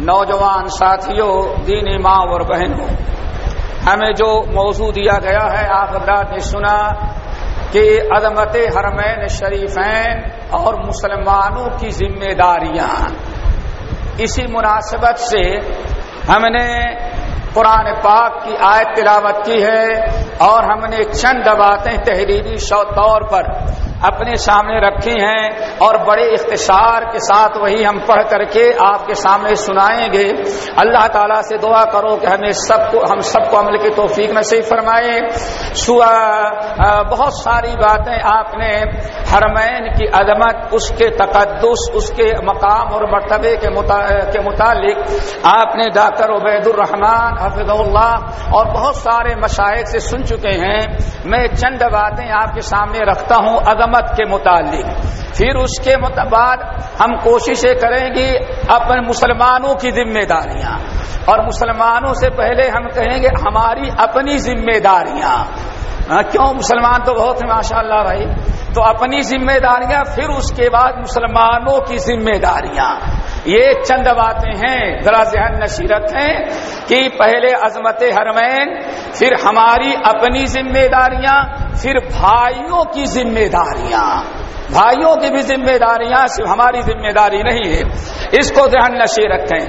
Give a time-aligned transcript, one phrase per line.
[0.00, 2.88] नौजवान साथियों, दीनी माँ और बहनों,
[3.82, 6.76] हमें जो मौजू दिया गया है, आप हजरात ने सुना
[7.72, 7.80] कि
[8.16, 10.22] अदमत हरमैन शरीफैन
[10.54, 12.92] और मुसलमानों की जिम्मेदारियाँ।
[14.20, 15.42] इसी मुनासिबत से
[16.32, 16.68] हमने
[17.54, 19.84] कुरान पाक की आयत तिलावत की है
[20.42, 23.46] और हमने चंद बातें तहरीरी तौर पर
[24.04, 29.54] अपने सामने रखी हैं और बड़े इख्तिसार के साथ वही हम पढ़ करके आपके सामने
[29.56, 30.24] सुनाएँगे।
[30.78, 34.60] अल्लाह ताला से दुआ करो कि हमें सबको हम सबको अमल की तोफीक में से
[34.62, 35.20] फरमाए।
[35.74, 36.12] सुआ
[37.10, 38.70] बहुत सारी बातें आपने
[39.30, 43.98] हरमैन की अदमत उसके तकदस उसके मकाम और मरतबे के, मुता,
[44.32, 44.98] के मुतालिक
[45.46, 48.08] आपने डॉक्टर उबैदुलरहमान हफिजुल्ला
[48.54, 50.80] और बहुत सारे मशाइ से सुन चुके हैं।
[51.26, 54.86] मैं चंद बातें आपके सामने रखता हूँ। अदम अजमत के मुतालिक।
[55.36, 56.58] फिर उसके बाद
[57.02, 58.36] हम कोशिशें करेंगे
[58.70, 60.80] अपने मुसलमानों की जिम्मेदारियाँ।
[61.28, 65.46] और मुसलमानों से पहले हम कहेंगे, हमारी अपनी जिम्मेदारियाँ।
[66.10, 66.54] क्यों?
[66.54, 68.26] मुसलमान तो बहुत है, माशाल्लाह भाई।
[68.74, 73.00] तो अपनी जिम्मेदारियाँ, फिर उसके बाद मुसलमानों की जिम्मेदारियाँ।
[73.46, 76.46] ये चंद बातें हैं, जरा जहन नशीरत हैं,
[76.88, 78.80] कि पहले अजमत हरमैन,
[79.18, 84.24] फिर हमारी अपनी जिम्मेदारियाँ, फिर भाइयों की जिम्मेदारियाँ।
[84.72, 87.82] भाइयों की भी जिम्मेदारियाँ, सिर्फ़ हमारी ज़िम्मेदारी नहीं है।
[88.38, 89.66] इसको ध्यान नशे रखें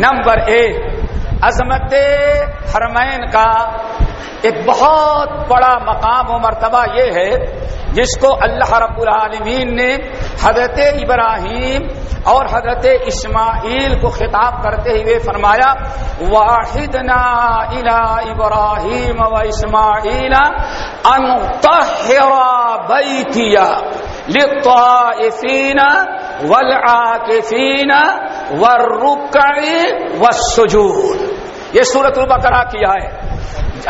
[0.00, 0.92] नंबर एक,
[1.44, 1.90] अजमत
[2.74, 3.78] हरमैन का
[4.46, 7.30] एक बहुत बड़ा मकाम और मरतबा ये है,
[7.94, 9.90] जिसको अल्लाह रब्बुल आलमीन ने
[10.42, 11.88] हज़रत इब्राहिम
[12.32, 15.70] और हज़रत इस्माइल को खिताब करते हुए फरमाया
[16.32, 17.22] वाहिद ना
[17.78, 20.34] इला इब्राहिम व इस्माइल
[21.12, 22.48] अनतहरा
[22.90, 23.66] बैतिया
[24.28, 25.80] लित्ताइफीन
[26.50, 27.92] वल आकिफीन
[28.62, 29.74] वर्रुकई
[30.20, 31.28] वस्सुजूद.
[31.76, 33.31] ये सूरतुल बकरा किया है।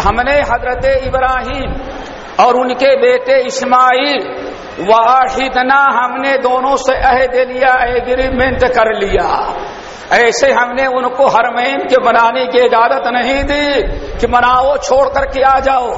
[0.01, 1.71] हमने हज़रत इब्राहिम
[2.41, 4.23] और उनके बेटे इस्माइल
[4.83, 9.29] वाहिदना हमने दोनों से अहद लिया एग्रीमेंट कर लिया।
[10.13, 13.67] ऐसे हमने उनको हरमैन के बनाने की इजाज़त नहीं दी
[14.21, 15.91] कि मनाओ छोड़ करके आ जाओ।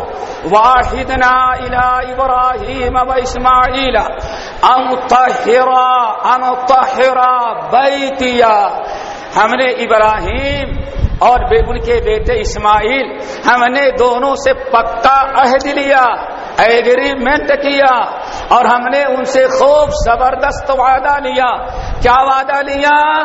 [0.46, 3.96] वाहिदना इला इब्राहिम व इस्माइल
[4.64, 5.86] अनतहिरा
[6.32, 7.32] अनतहिरा
[7.74, 8.54] बैतिया।
[9.36, 10.76] हमने इब्राहिम
[11.22, 16.30] और उनके बेटे इस्माइल, हमने दोनों से पक्का अहद लिया
[16.60, 18.22] एग्रीमेंट किया,
[18.56, 21.56] और हमने उनसे खूब ज़बरदस्त वादा लिया।
[22.02, 23.20] क्या वादा लिया?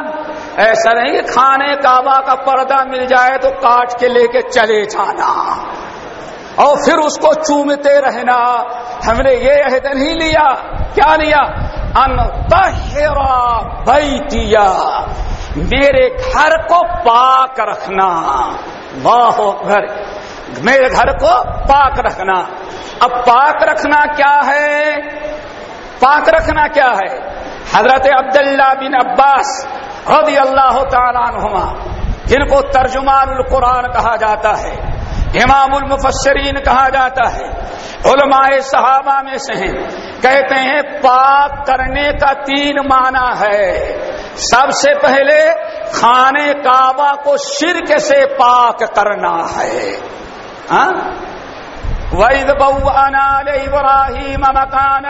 [0.59, 5.63] ऐसा नहीं, खाने काबा का पर्दा मिल जाए तो काट के लेके चले जाना।
[6.59, 8.65] और फिर उसको चूमते रहना।
[9.05, 10.53] हमने ये अहद नहीं लिया।
[10.95, 11.39] क्या लिया?
[12.03, 13.59] अनतहिरा
[13.89, 14.65] बैतिया।
[15.57, 18.05] मेरे घर को पाक रखना।
[18.97, 20.09] वाह, घर।
[20.63, 22.49] मेरे घर को पाक रखना।
[23.03, 25.01] अब पाक रखना क्या है?
[26.01, 27.39] पाक रखना क्या है?
[27.75, 29.67] हज़रत अब्दुल्ला बिन अब्बास
[30.09, 31.83] रदी अल्लाह तुमा
[32.25, 34.88] जिनको तर्जुमान कुरान कहा जाता है।
[35.35, 37.69] इमामुल मुफसरीन कहा जाता है।
[38.11, 39.89] उलमाए सहाबा में से हैं।
[40.21, 43.73] कहते हैं पाक करने का तीन माना है।
[44.35, 45.53] सबसे पहले,
[45.91, 49.91] खाने काबा को शिरक से पाक करना है।
[50.71, 51.15] हाँ?
[52.13, 55.05] वैद बउना इब्राहिम मकान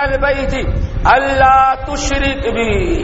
[1.13, 2.95] अल्लाह तुशरिक भी।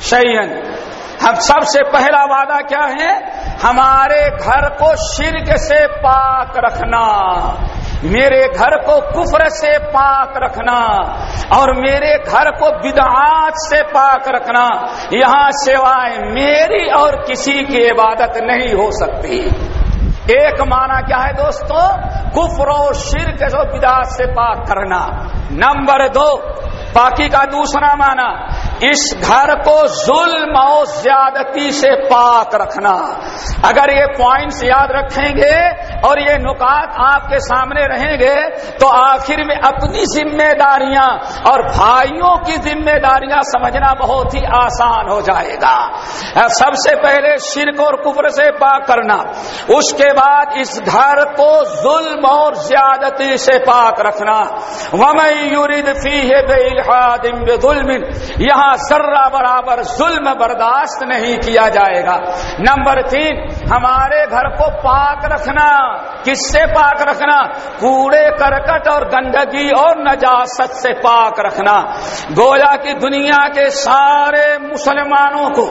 [0.00, 0.76] शैयन
[1.22, 3.40] हम सबसे पहला वादा क्या है?
[3.62, 7.02] हमारे घर को शिरक से पाक रखना।
[8.04, 10.78] मेरे घर को कुफर से पाक रखना।
[11.58, 18.32] और मेरे घर को बिदात से पाक रखना। यहाँ सिवाय मेरी और किसी की इबादत
[18.36, 19.38] नहीं हो सकती।
[20.32, 21.88] एक माना क्या है दोस्तों?
[22.30, 25.06] कुफर और शिरक जो बिदात से पाक करना।
[25.52, 26.36] नंबर दो
[26.96, 28.28] बाकी का दूसरा माना,
[28.84, 32.94] इस घर को जुल्म और ज्यादती से पाक रखना।
[33.64, 35.54] अगर ये पॉइंट्स याद रखेंगे
[36.08, 38.34] और ये नुकात आपके सामने रहेंगे
[38.78, 41.08] तो आखिर में अपनी जिम्मेदारियाँ
[41.46, 45.76] और भाइयों की जिम्मेदारियाँ समझना बहुत ही आसान हो जाएगा।
[46.50, 49.16] सबसे पहले शिरक और कुफर से पाक करना।
[49.76, 54.38] उसके बाद इस घर को जुल्म और ज्यादती से पाक रखना।
[54.94, 56.42] वमई युरिद फ़ी है
[58.40, 62.16] यहाँ सर्रा बराबर जुल्म बर्दाश्त नहीं किया जाएगा।
[62.60, 63.36] नंबर तीन,
[63.72, 65.68] हमारे घर को पाक रखना।
[66.24, 67.36] किससे पाक रखना?
[67.80, 71.76] कूड़े, करकट और गंदगी और नजासत से पाक रखना।
[72.32, 75.66] गोया की दुनिया के सारे मुसलमानों को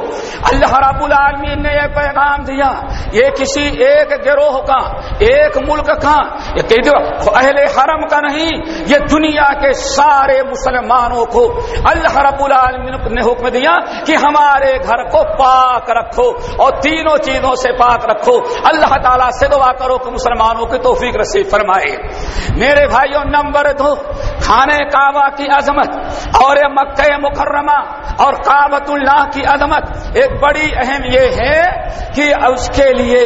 [0.49, 2.69] अल्लाह रबुल आलमीन ने यह पैगाम दिया,
[3.13, 4.79] ये किसी एक गिरोह का,
[5.23, 6.17] एक मुल्क का
[7.35, 8.51] अहले हरम का नहीं,
[8.85, 11.43] ये दुनिया के सारे मुसलमानों को
[11.89, 13.73] अल्लाह रबुल आलमीन ने हुक्म दिया
[14.05, 16.27] कि हमारे घर को पाक रखो
[16.63, 18.37] और तीनों चीज़ों से पाक रखो।
[18.69, 21.91] अल्लाह ताला से दुआ करो कि मुसलमानों की तोफीक नसीब फरमाए।
[22.55, 23.93] मेरे भाइयों, नंबर दो,
[24.43, 25.91] खाने काबा की अजमत
[26.43, 27.77] और मक्के मुकर्रमा
[28.25, 31.61] और काबतुल्लाह की अजमत। एक बड़ी अहम ये है
[32.15, 33.23] कि उसके लिए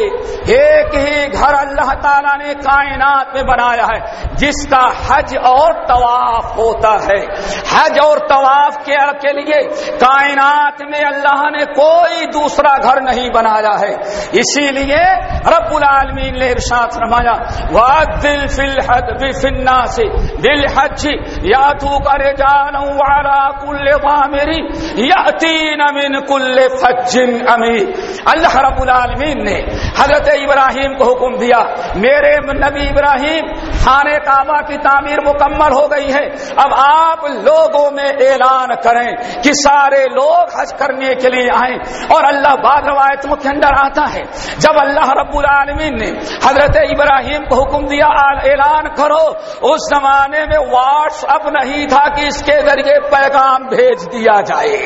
[0.54, 4.00] एक ही घर अल्लाह ताला ने कायनात में बनाया है,
[4.36, 7.20] जिसका हज और तवाफ होता है।
[7.66, 9.60] हज और तवाफ के, के लिए
[9.98, 13.92] कायनात में अल्लाह ने कोई दूसरा घर नहीं बनाया है।
[14.40, 15.02] इसीलिए
[15.48, 17.34] रब्बुल आलमीन ने इरशाद फरमाया
[17.72, 20.08] वादिल फिल हद बिफिन्ना से
[20.40, 21.06] दिल हज
[21.46, 23.96] या तू करे जान वाला कुल्ले
[24.30, 24.58] मेरी
[25.02, 27.84] यातीन मिन कुल्ले फज्जिन अमीर
[28.28, 29.56] अल्लाह रब्बुल आलमीन ने
[29.98, 31.60] हज़रत इब्राहिम को हुक्म दिया
[31.98, 36.24] मेरे नबी इब्राहिम खाने काबा की तामीर मुकम्मल हो गई है।
[36.56, 37.49] अब आप लोगों
[37.92, 41.76] में ऐलान करें कि सारे लोग हज करने के लिए आए।
[42.14, 44.22] और अल्लाह बाद रवायतों के अंदर आता है,
[44.60, 46.08] जब अल्लाह रब्बुल आलमीन ने
[46.44, 48.08] हज़रत इब्राहिम को हुक्म दिया
[48.46, 49.22] ऐलान करो।
[49.70, 54.76] उस जमाने में व्हाट्सअप नहीं था कि इसके ज़रिए पैगाम भेज दिया जाए।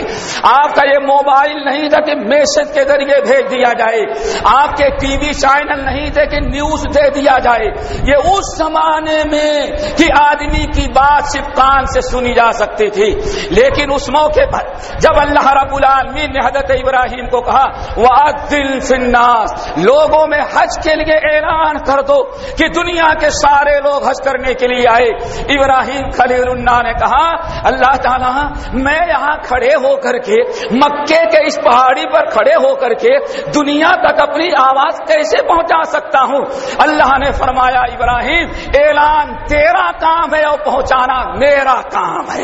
[0.46, 4.02] आपका ये मोबाइल नहीं था कि मैसेज के ज़रिए भेज दिया जाए।
[4.48, 7.66] आपके टीवी चैनल नहीं थे कि न्यूज़ दे दिया जाए।
[8.10, 13.10] ये उस जमाने में कि आदमी की बात सिर्फ़ कान से सुनी जा सकती थी।
[13.54, 17.64] लेकिन उस मौके पर जब अल्लाह रबुल आलमीन ने हज़रत इब्राहिम को कहा
[17.98, 22.18] वादिल फिन्नास, लोगों में हज के लिए ऐलान कर दो
[22.58, 25.08] कि दुनिया के सारे लोग हज करने के लिए आए।
[25.50, 27.24] इब्राहिम खलीलुल्लाह ने कहा,
[27.64, 28.32] अल्लाह ताला,
[28.76, 30.40] मैं यहाँ खड़े होकर के,
[30.76, 33.12] मक्के के इस पहाड़ी पर खड़े होकर के
[33.52, 36.44] दुनिया तक अपनी आवाज़ कैसे पहुँचा सकता हूँ?
[36.80, 42.43] अल्लाह ने फरमाया, इब्राहिम, ऐलान तेरा काम है और पहुंचाना मेरा काम है।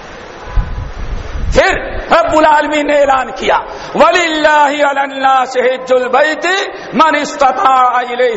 [1.51, 3.55] फिर रब्बुल आलमी ने ऐलान किया
[3.95, 6.45] वलील्लाहिजुलबैत
[6.95, 7.23] मन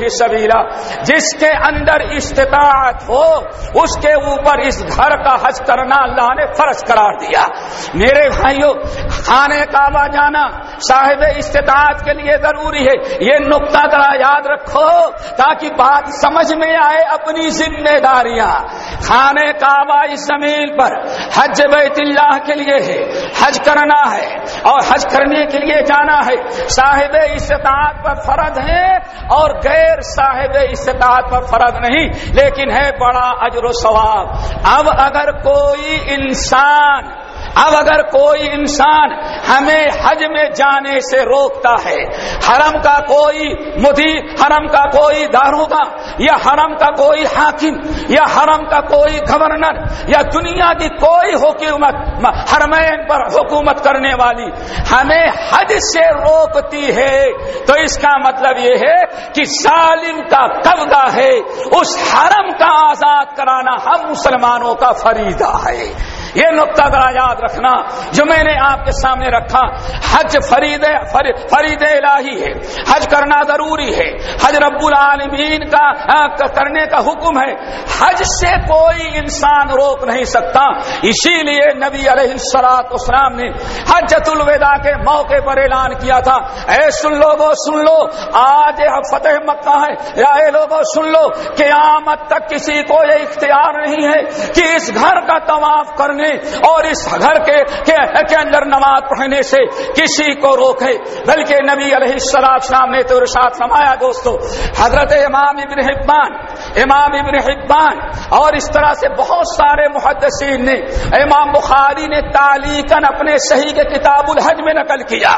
[0.09, 3.49] सबीला। जिसके अंदर इस्तात हो,
[3.83, 7.49] उसके ऊपर इस घर का हज करना अल्लाह ने फ़र्ज़ करार दिया।
[7.97, 8.75] मेरे भाइयों,
[9.09, 15.69] खाने काबा जाना साहिब इस्तात के लिए ज़रूरी है। ये नुकता जरा याद रखो, ताकि
[15.69, 18.69] बात समझ में आए अपनी जिम्मेदारियाँ।
[19.05, 23.04] खाने काबा इस ज़मीन पर, हज बैतुल्लाह के लिए है।
[23.41, 24.29] हज करना है
[24.67, 26.37] और हज करने के लिए जाना है।
[26.69, 28.99] साहिब इस्तात पर फ़र्ज़ है
[29.33, 34.27] और गैर साहिब इस्तात पर फ़र्ज़ नहीं, लेकिन है बड़ा अजर सवाब।
[34.75, 37.13] अब अगर कोई इंसान
[37.57, 39.13] अब अगर कोई इंसान
[39.47, 41.99] हमें हज में जाने से रोकता है,
[42.45, 43.49] हरम का कोई
[43.83, 45.83] मुदी, हरम का कोई दारोगा,
[46.21, 47.77] या हरम का कोई हाकिम,
[48.11, 52.03] या हरम का कोई गवर्नर, या दुनिया की कोई हुकूमत
[52.49, 54.51] हरमैन पर हुकूमत करने वाली
[54.91, 57.23] हमें हज से रोकती है
[57.67, 61.31] तो इसका मतलब यह है कि सालिम का कब्जा है,
[61.73, 65.89] उस हरम का आज़ाद कराना हम मुसलमानों का फरीदा है।
[66.37, 69.79] ये नुकता जरा याद रखना जो मैंने आपके सामने रखा।
[70.15, 72.51] हज फरीद फर, फरीद इलाही है।
[72.91, 78.59] हज करना ज़रूरी है। हज रब्बुल आलमीन का आ, करने का हुक्म है। हज से
[78.59, 83.49] कोई इंसान रोक नहीं सकता। इसीलिए नबी अलैहिस्सलाम ने
[83.95, 88.75] हजतुल विदा के मौके पर ऐलान किया था। ऐ सुन लोगो सुन लो। आज
[89.15, 93.73] फतेह मक्का है। या ए लोगो सुन लो। कि क्यामत तक किसी को ये इख्तियार
[93.87, 98.35] नहीं है कि इस घर का तवाफ करने करने और इस घर के, के, के
[98.37, 100.93] अंदर नमाज़ पढ़ने से किसी को रोके
[101.27, 104.35] बल्कि नबी अलैहिस्सलाम ने तो इरशाद फरमाया दोस्तों
[104.81, 106.31] हज़रत इमाम इबन हिब्बान
[106.83, 108.01] इमाम इबन हिब्बान
[108.39, 110.77] और इस तरह से बहुत सारे मुहदसिन ने
[111.21, 115.33] इमाम बुखारी ने तालीकन अपने सही के किताबुल हज में नकल किया।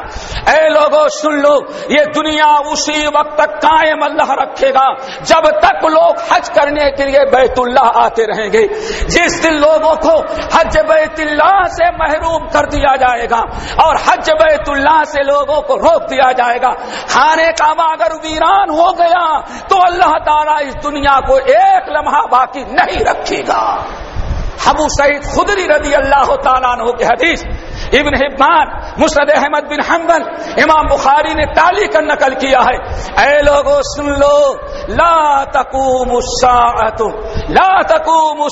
[0.50, 1.54] ए लोगों सुन लो
[1.90, 4.86] ये दुनिया उसी वक्त तक कायम अल्लाह रखेगा
[5.24, 8.62] जब तक लोग हज करने के लिए बैतुल्लाह आते रहेंगे।
[9.08, 10.14] जिस दिन लोगों को
[10.56, 13.40] हज बैतुल्लाह से महरूम कर दिया जाएगा
[13.84, 16.70] और हज बैतुल्लाह से लोगों को रोक दिया जाएगा।
[17.10, 19.26] खाने का अगर वीरान हो गया
[19.70, 23.62] तो अल्लाह ताला इस दुनिया को एक लम्हा बाकी नहीं रखेगा।
[24.66, 27.42] हबू सईद खुदरी रदी अल्लाह तला के हदीस
[27.94, 28.66] Ibn Hibban
[29.00, 30.22] Musnad Ahmad bin Hanbal
[30.62, 32.76] इमाम बुखारी ने ताली का नकल किया है।
[33.18, 34.36] ऐ लोगो, सुन लो।
[34.90, 36.10] ला तकूम
[37.50, 38.42] ला तकूम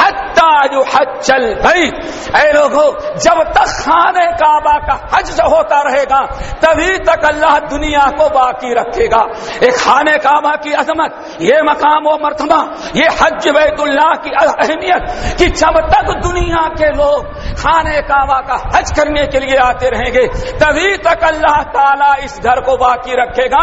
[0.00, 1.30] हत्ता जो हज
[1.62, 1.90] भाई
[2.36, 2.84] ऐ लोगो,
[3.18, 6.20] जब तक खाने काबा का हज होता रहेगा,
[6.62, 9.22] तभी तक अल्लाह दुनिया को बाकी रखेगा।
[9.62, 12.60] एक खाने काबा की अजमत, ये मकाम व मरतबा,
[12.96, 18.90] ये हज बैतुल्लाह की अहमियत कि जब तक दुनिया के लोग खाने काबा का हज
[18.92, 20.26] करने के लिए आते रहेंगे,
[20.58, 23.62] तभी तक अल्लाह ताला इस घर को बाकी रखेगा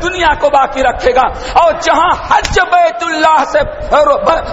[0.00, 1.22] दुनिया को बाकी रखेगा।
[1.60, 3.60] और जहाँ हज बैतुल्लाह से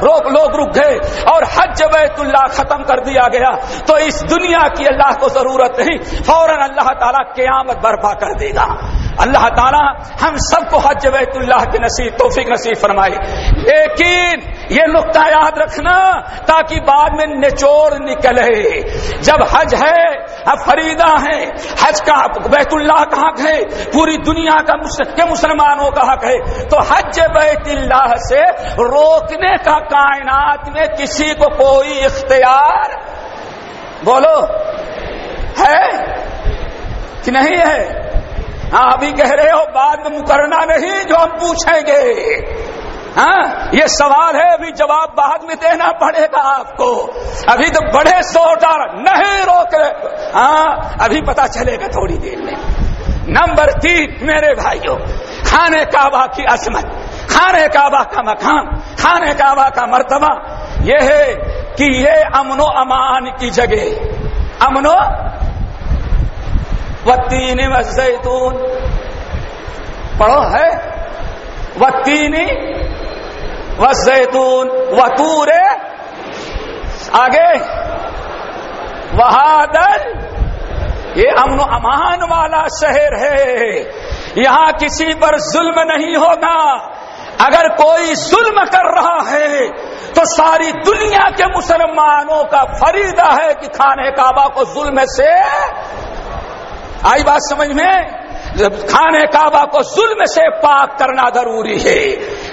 [0.04, 0.96] रोक लोग रुक गए
[1.32, 3.52] और हज बैतुल्लाह खत्म कर दिया गया
[3.88, 8.68] तो इस दुनिया की अल्लाह को ज़रूरत नहीं, फ़ौरन अल्लाह ताला क्यामत बर्पा कर देगा।
[9.22, 9.84] अल्लाह ताला
[10.22, 13.18] हम सबको हज बैतुल्लाह की नसीब, तोफिक नसीब फरमाए।
[13.62, 15.96] लेकिन ये नुकता याद रखना,
[16.48, 18.82] ताकि बाद में निचोड़ निकले।
[19.22, 20.04] जब हज है,
[20.48, 21.40] अब फरीदा है,
[21.82, 22.16] हज का
[22.48, 23.58] बैतुल्लाह का हक है,
[23.88, 24.76] पूरी दुनिया का
[25.12, 28.42] के मुसलमानों का हक है तो हज बैतुल्लाह से
[28.86, 32.96] रोकने का कायनात में किसी को कोई इख्तियार
[34.04, 34.38] बोलो,
[35.58, 35.82] है
[37.26, 37.80] कि नहीं है?
[38.72, 42.02] हाँ अभी कह रहे हो, बाद में मुकरना नहीं जो हम पूछेंगे।
[43.18, 46.96] हाँ ये सवाल है, अभी जवाब बाद में देना पड़ेगा आपको।
[47.50, 52.56] अभी तो बड़े जोरदार नहीं रोक। रहे हाँ अभी पता चलेगा थोड़ी देर में।
[53.30, 54.96] नंबर तीन, मेरे भाइयों,
[55.44, 56.86] खाने काबा की असमत
[57.32, 58.66] खाने काबा का मकान
[59.00, 60.30] खाने काबा का मर्तबा।
[60.82, 61.36] यह है
[61.76, 64.96] कि ये अमनो अमान की जगह। अमनो?
[67.12, 68.54] वतीन वजैतून
[70.20, 70.70] पढ़ो है?
[71.78, 72.46] वतीनी
[73.82, 74.68] वजैतून
[75.00, 75.62] वतूरे
[77.16, 77.52] आगे।
[79.18, 80.02] वहादल।
[81.18, 83.80] ये अमन अमान वाला शहर है।
[84.38, 86.58] यहाँ किसी पर जुल्म नहीं होगा।
[87.42, 89.68] अगर कोई जुल्म कर रहा है
[90.14, 95.30] तो सारी दुनिया के मुसलमानों का फरीदा है कि खाने काबा को जुल्म से
[97.10, 98.21] आई बात समझ में?
[98.60, 102.00] खाने काबा को जुल्म से पाक करना ज़रूरी है।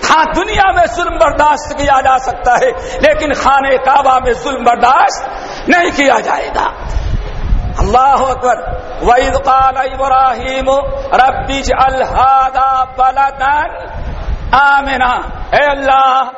[0.09, 2.71] हाँ दुनिया में जुल्म बर्दाश्त किया जा सकता है,
[3.02, 6.67] लेकिन खाने काबा में जुल्म बर्दाश्त नहीं किया जाएगा।
[7.78, 8.57] अल्लाह अकबर।
[9.02, 9.26] वही
[9.87, 10.71] इब्राहिम
[11.14, 13.69] रबीज अलहादा बलदन।
[14.55, 16.31] आमिना, ए अल्लाह,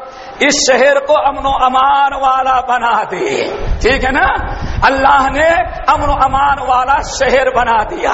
[0.43, 3.43] इस शहर को अमनो अमान वाला बना दे।
[3.83, 4.57] ठीक है ना?
[4.85, 5.49] अल्लाह ने
[5.89, 8.13] अमन अमान वाला शहर बना दिया।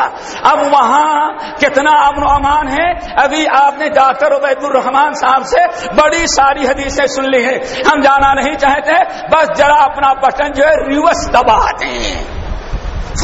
[0.52, 3.14] अब वहाँ कितना अमन अमान है?
[3.24, 8.32] अभी आपने डॉक्टर उबैदुर रहमान साहब से बड़ी सारी हदीसें सुन ली हैं। हम जाना
[8.32, 8.92] नहीं चाहते,
[9.28, 12.36] बस जरा अपना बटन जो है रिवर्स दबा दें।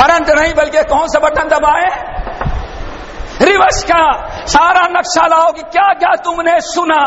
[0.01, 2.13] फरंट नहीं, बल्कि कौन सा बटन दबाए?
[3.43, 4.03] रिवर्स का
[4.47, 7.03] सारा नक्शा लाओ कि क्या क्या तुमने सुना।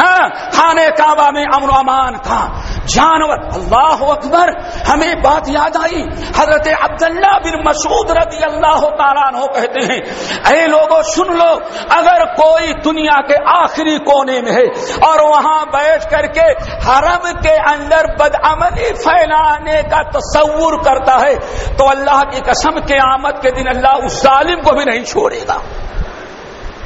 [0.00, 2.40] हाँ, खाने काबा में अमन अमान था।
[2.84, 4.50] जानवर अल्लाह अकबर,
[4.86, 6.02] हमें बात याद आई।
[6.38, 10.00] हज़रत अब्दुल्ला बिन मसूद रदी अल्लाह हो कहते हैं
[10.42, 11.50] अरे लोगों, सुन लो,
[11.92, 14.66] अगर कोई दुनिया के आखिरी कोने में है
[15.08, 16.46] और वहाँ बैठ करके
[16.86, 21.34] हरम के अंदर बदअमली फैलाने का तस्वुर करता है
[21.76, 25.60] तो अल्लाह की कसम के आमद के दिन अल्लाह उस जालिम को भी नहीं छोड़ेगा।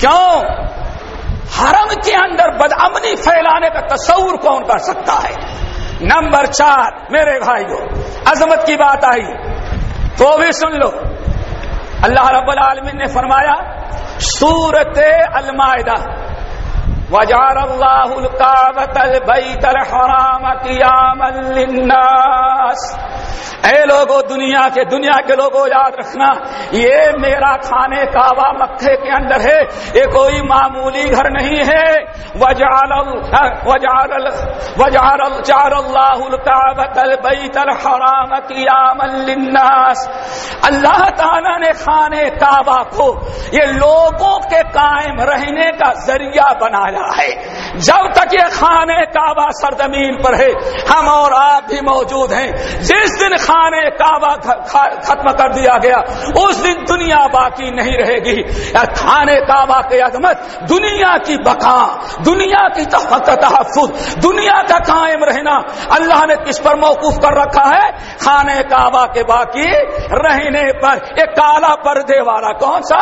[0.01, 0.31] क्यों?
[1.57, 5.35] हरम के अंदर बदअमनी फैलाने का तस्वुर कौन कर सकता है?
[6.03, 7.77] नंबर चार, मेरे भाई को
[8.31, 9.23] अजमत की बात आई
[10.19, 10.89] तो भी सुन लो।
[12.05, 13.55] अल्लाह रब्बुल आलमीन ने फरमाया
[14.21, 14.99] सूरत
[15.37, 15.97] अलमायदा
[17.11, 17.59] वजार
[21.55, 22.83] लिन्नास
[23.87, 26.31] लोगो दुनिया के दुनिया के लोगों याद रखना
[26.75, 29.61] ये मेरा खाने काबा मक्के के अंदर है
[29.97, 31.87] ये कोई मामूली घर नहीं है
[35.43, 36.37] चारल्लाहुल
[37.83, 39.17] हराम कियामल
[40.67, 43.09] अल्लाह ताला ने खाने काबा को
[43.55, 50.15] ये लोगों के कायम रहने का ज़रिया बनाया है। जब तक ये खाने काबा सरजमीन
[50.15, 50.51] पर है,
[50.91, 54.37] हम और आप भी मौजूद हैं। जिस दिन खाने काबा
[54.95, 55.99] खत्म कर दिया गया,
[56.47, 58.43] उस दिन दुनिया बाकी नहीं रहेगी।
[58.95, 66.27] खाने काबा के अजमत, दुनिया की बका, दुनिया की तहफुज दुनिया का कायम रहना। अल्लाह
[66.27, 67.91] ने किस पर मौकूफ कर रखा है?
[68.17, 69.67] खाने काबा के बाकी
[70.13, 73.01] रहने पर। एक काला पर्दे वाला कौन सा?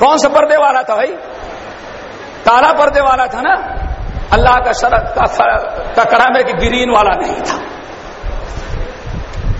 [0.00, 1.14] कौन सा पर्दे वाला था भाई?
[2.46, 3.54] काला पर्दे वाला था ना
[4.32, 5.26] अल्लाह का शरत का,
[5.96, 7.58] का करम है कि ग्रीन वाला नहीं था।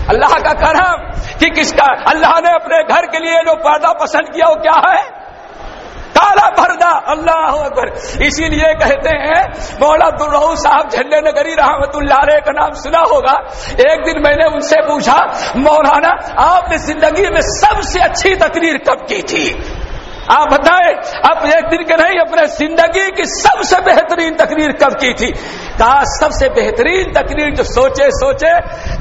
[0.09, 1.05] अल्लाह का करम
[1.39, 1.85] कि किसका?
[2.09, 5.01] अल्लाह ने अपने घर के लिए जो पर्दा पसंद किया वो क्या है?
[6.17, 7.87] काला पर्दा। अल्लाह अकबर।
[8.25, 9.41] इसीलिए कहते हैं
[9.81, 13.33] मौला अब्दुल साहब झंडे नगरी रहमतुल्लाह का नाम सुना होगा।
[13.83, 15.17] एक दिन मैंने उनसे पूछा
[15.57, 16.11] मौलाना
[16.43, 19.45] आपने ज़िंदगी में सबसे अच्छी तकरीर कब की थी?
[20.31, 20.93] आप बताएँ
[21.31, 25.31] अब एक दिन के नहीं, अपने ज़िंदगी की सबसे बेहतरीन तकरीर कब की थी?
[25.79, 28.57] कहा, सबसे बेहतरीन तकरीर जो सोचे सोचे,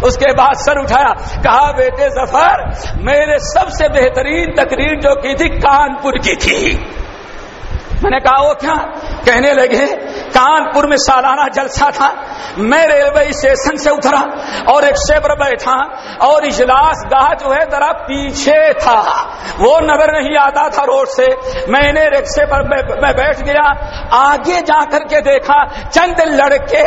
[0.06, 2.64] उसके बाद सर उठाया। कहा, बेटे ज़फ़र,
[3.02, 6.86] मेरे सबसे बेहतरीन तकरीर जो की थी, कानपुर की थी।
[8.04, 8.74] मैंने कहा, वो क्या?
[9.26, 9.86] कहने लगे,
[10.30, 12.08] कानपुर में सालाना जलसा था।
[12.58, 14.18] मैं रेलवे स्टेशन से उतरा
[14.72, 15.76] और एक शेबर बैठा
[16.26, 19.00] और इजलास गाह जो है जरा पीछे था।
[19.58, 21.26] वो नज़र नहीं आता था रोड से।
[21.68, 22.68] मैंने रिक्शे पर
[23.02, 23.64] मैं बैठ गया।
[24.12, 26.84] आगे जाकर के देखा, चंद लड़के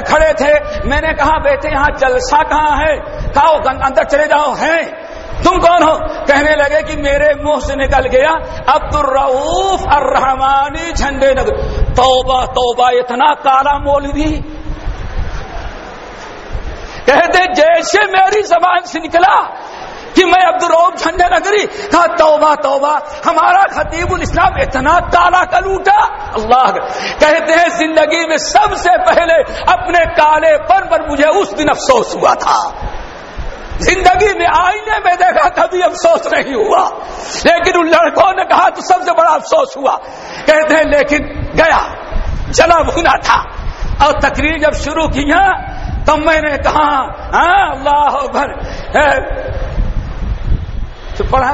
[0.00, 0.52] खड़े थे।
[0.88, 2.96] मैंने कहा, बेटे, यहाँ जलसा कहाँ है?
[3.32, 3.48] कहा,
[3.86, 5.13] अंदर चले जाओ, हैं?
[5.42, 5.94] तुम कौन हो?
[6.28, 8.32] कहने लगे कि मेरे मुँह से निकल गया
[8.74, 11.56] अब्दुल रऊफ और रहमानी झंडे नगर
[11.92, 14.32] तोबा तोबा इतना काला मौलवी
[17.08, 19.36] कहते जैसे मेरी जबान से निकला
[20.16, 22.92] कि मैं अब्दुल रऊफ झंडे नगरी कहा तोबा तोबा
[23.24, 26.00] हमारा खतीबुल इस्लाम इतना काला कलूटा।
[26.34, 26.70] अल्लाह
[27.20, 29.36] कहते हैं ज़िंदगी में सबसे पहले
[29.72, 32.58] अपने काले पर, पर मुझे उस दिन अफसोस हुआ था।
[33.80, 36.84] ज़िंदगी में आईने में देखा कभी अफसोस नहीं हुआ।
[37.46, 39.96] लेकिन उन लड़कों ने कहा तो सबसे बड़ा अफसोस हुआ।
[40.46, 41.82] कहते हैं लेकिन गया
[42.50, 43.38] जला भुना था।
[44.04, 45.42] और तकरीर जब शुरू किया
[46.06, 46.88] तब मैंने कहा
[47.34, 48.48] हाँ, अल्लाह भर
[51.18, 51.52] तो पढ़ा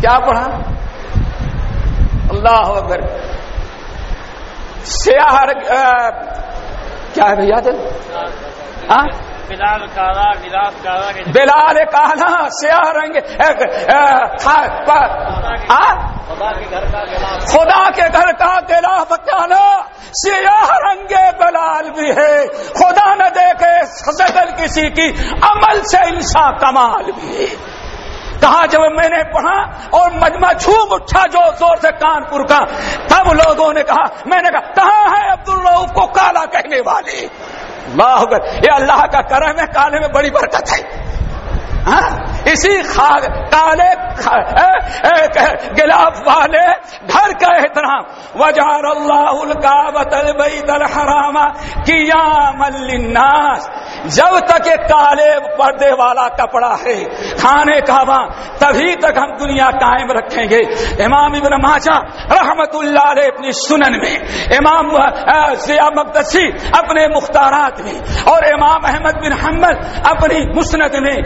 [0.00, 0.46] क्या पढ़ा?
[2.30, 3.00] अल्लाह अकबर
[4.86, 5.36] सियाह
[7.14, 7.58] क्या है भैया
[8.90, 9.06] हाँ
[9.48, 13.14] बिलाल काला गिलास काला बिलाल काला स्याह रंग
[16.26, 19.66] खुदा के घर का गिलास खुदा के घर का गिलाफ काला
[20.16, 23.74] सियाह रंगे बलाल भी है। खुदा न देखे
[24.12, 25.08] सकल किसी की
[25.48, 27.48] अमल से इंसान कमाल भी है।
[28.42, 29.58] कहा जब मैंने पढ़ा
[29.98, 32.58] और मजमा झूम उठा जो ज़ोर से कानपुर का
[33.12, 37.16] तब लोगों ने कहा मैंने कहा कहा है अब्दुल रऊफ को काला कहने वाले?
[37.94, 40.80] अल्लाह ये अल्लाह का करम है काले में बड़ी बरकत है।
[41.86, 42.08] हाँ?
[42.48, 42.74] इसी
[43.52, 43.90] काले
[45.74, 46.66] गिलाफ वाले
[47.06, 48.04] घर का एहतराम।
[48.40, 51.44] वजार अल्लाह का हरामा
[51.86, 52.22] किया
[52.58, 53.68] मल्लिनास
[54.16, 56.96] जब तक ये काले पर्दे वाला कपड़ा है,
[57.34, 58.18] खाने काबा,
[58.60, 60.60] तभी तक हम दुनिया कायम रखेंगे।
[61.04, 61.96] इमाम इबन माजा
[62.32, 64.16] रहमतुल्लाह अलैह अपनी सुनन में,
[64.56, 64.90] इमाम
[65.58, 66.46] सिया मकदसी
[66.78, 67.96] अपने मुख्तारात में
[68.32, 71.16] और इमाम अहमद बिन हम्मद अपनी मुस्नत में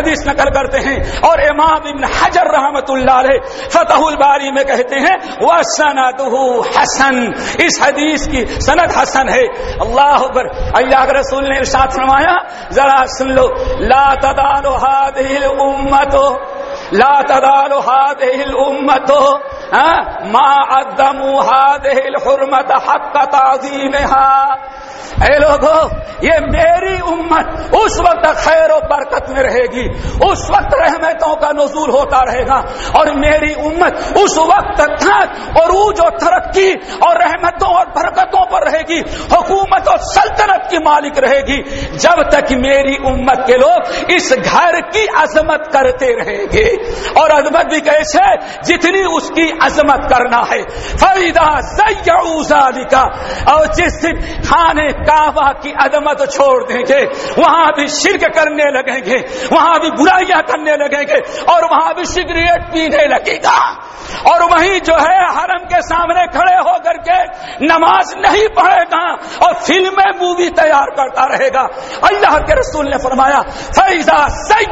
[0.00, 3.38] हदीस नकल करते हैं। और इमाम इब्न हजर अलैह
[3.74, 6.20] फतहुल बारी में कहते हैं वह सनत
[6.78, 9.44] हसन। इस हदीस की सनद हसन है।
[9.78, 12.34] अल्लाह अकबर। अल्लाह के रसूल ने इरशाद फरमाया,
[12.72, 13.46] जरा सुन लो,
[13.80, 14.70] ला तदालु
[15.64, 16.24] उम्मतो,
[16.94, 17.76] ला तदालु
[18.66, 19.20] उम्मतो।
[25.22, 25.88] ऐ लोगो,
[26.24, 29.88] ये मेरी उम्मत उस वक्त खैर और बरकत में रहेगी।
[30.30, 32.64] उस वक्त रहमतों का नजूल होता रहेगा।
[33.00, 36.74] और मेरी उम्मत उस वक्त तक और जो तरक्की
[37.06, 38.98] और रहमतों और बरकतों पर रहेगी।
[39.34, 41.62] हुकूमत और सल्तनत की मालिक रहेगी।
[41.98, 46.76] जब तक मेरी उम्मत के लोग इस घर की अजमत करते रहेंगे।
[47.20, 48.36] और अजमत भी कैसे?
[48.64, 50.62] जितनी उसकी अजमत करना है।
[50.96, 52.18] फरीदा सैया
[52.84, 53.02] का
[53.52, 57.00] और जिस दिन खाने काबा की अदमत छोड़ देंगे,
[57.38, 59.18] वहाँ भी शिरक करने लगेंगे,
[59.52, 61.20] वहाँ भी बुराइयाँ करने लगेंगे,
[61.52, 63.58] और वहाँ भी सिगरेट पीने लगेगा।
[64.30, 67.18] और वहीं जो है, हरम के सामने खड़े होकर के
[67.66, 69.04] नमाज़ नहीं पढ़ेगा,
[69.46, 71.62] और फ़िल्में मूवी तैयार करता रहेगा।
[72.04, 74.68] अल्लाह के रसूल ने फरमाया फैजा सैया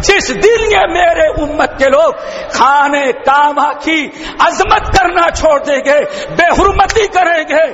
[0.00, 2.14] जिस दिन ये मेरे उम्मत के लोग
[2.54, 4.06] खाने कामा की
[4.40, 6.00] अजमत करना छोड़ देंगे,
[6.34, 7.64] बेहरमती करेंगे।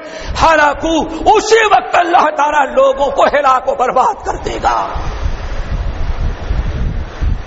[0.40, 0.96] हालाँकि
[1.30, 4.76] उसी वक्त अल्लाह तारा लोगों को हिला को बर्बाद कर देगा।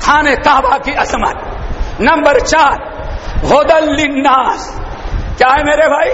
[0.02, 1.52] खाने काबा की असमत
[2.02, 2.74] नंबर चार
[3.46, 4.82] होदल्लिन्नास
[5.38, 6.12] क्या है मेरे भाई?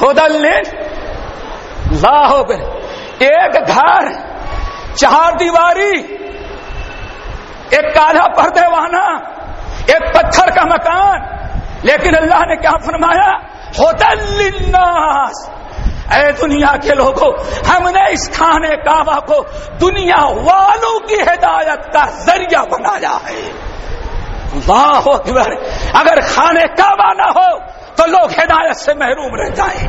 [0.00, 0.64] होदल्लिन
[1.92, 2.50] लाहोब
[3.22, 4.12] एक घर,
[4.96, 5.98] चार दीवारी,
[7.74, 9.04] एक काला पर्दे वाना
[9.90, 11.18] एक पत्थर का मकान।
[11.84, 13.30] लेकिन अल्लाह ने क्या फरमाया?
[13.78, 15.50] होदल्लिन्नास
[16.12, 17.30] ऐ दुनिया के लोगों,
[17.66, 19.40] हमने इस खाने काबा को
[19.78, 23.40] दुनिया वालों की हिदायत का ज़रिया बनाया है।
[24.66, 25.06] वाह
[26.00, 27.48] अगर खाने काबा ना हो
[27.98, 29.88] तो लोग हिदायत से महरूम रह जाए।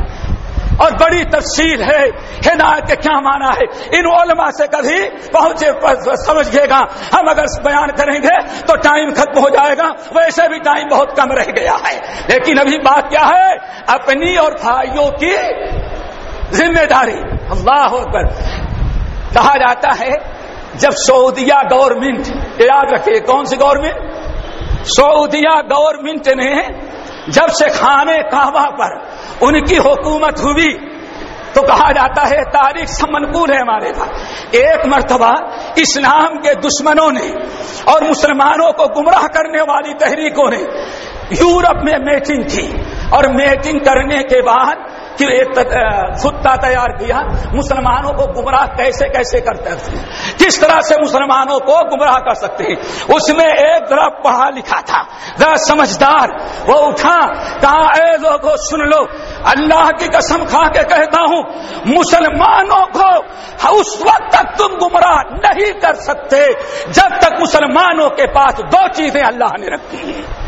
[0.80, 2.02] और बड़ी तफसील है,
[2.44, 3.64] हिदायत के क्या माना है?
[3.98, 5.72] इन ओलमा से कभी पहुँचे
[6.18, 6.78] समझिएगा।
[7.14, 11.52] हम अगर बयान करेंगे तो टाइम खत्म हो जाएगा। वैसे भी टाइम बहुत कम रह
[11.52, 11.96] गया है।
[12.30, 13.56] लेकिन अभी बात क्या है?
[13.90, 15.34] अपनी और भाइयों की
[16.56, 17.18] ज़िम्मेदारी।
[17.50, 18.26] अल्लाह पर
[19.34, 20.12] कहा जाता है,
[20.76, 22.26] जब सऊदिया गवर्नमेंट,
[22.62, 24.86] याद रखिए, कौन सी गवर्नमेंट?
[24.88, 26.52] सऊदिया गवर्नमेंट ने
[27.30, 28.96] जब से खाने काबा पर
[29.42, 30.88] उनकी हुकूमत हुई।
[31.54, 34.08] तो कहा जाता है, तारीख समनकूल है हमारे पास।
[34.54, 35.34] एक मरतबा
[35.78, 37.32] इस्लाम के दुश्मनों ने
[37.92, 40.64] और मुसलमानों को गुमराह करने वाली तहरीकों ने
[41.32, 42.68] यूरोप में मीटिंग की
[43.08, 44.86] और मीटिंग करने के बाद
[45.18, 45.48] कि एक
[46.22, 47.20] खुत्ता तैयार किया।
[47.54, 50.04] मुसलमानों को गुमराह कैसे कैसे करते हैं
[50.38, 52.76] किस तरह से मुसलमानों को गुमराह कर सकते हैं?
[53.14, 55.02] उसमें एक जरा पढ़ा लिखा था।
[55.38, 56.32] जरा समझदार,
[56.68, 57.18] वो उठा,
[57.58, 59.04] कहा, ए लोगों, सुन लो।
[59.50, 61.44] अल्लाह की कसम खा के कहता हूँ,
[61.86, 63.10] मुसलमानों को
[63.70, 66.44] उस वक्त तक तुम गुमराह नहीं कर सकते,
[66.92, 70.47] जब तक मुसलमानों के पास दो चीज़ें अल्लाह ने रखी हैं।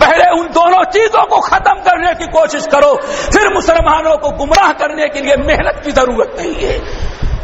[0.00, 2.94] पहले उन दोनों चीज़ों को खत्म करने की कोशिश करो,
[3.32, 6.78] फिर मुसलमानों को गुमराह करने के लिए मेहनत की ज़रूरत नहीं है।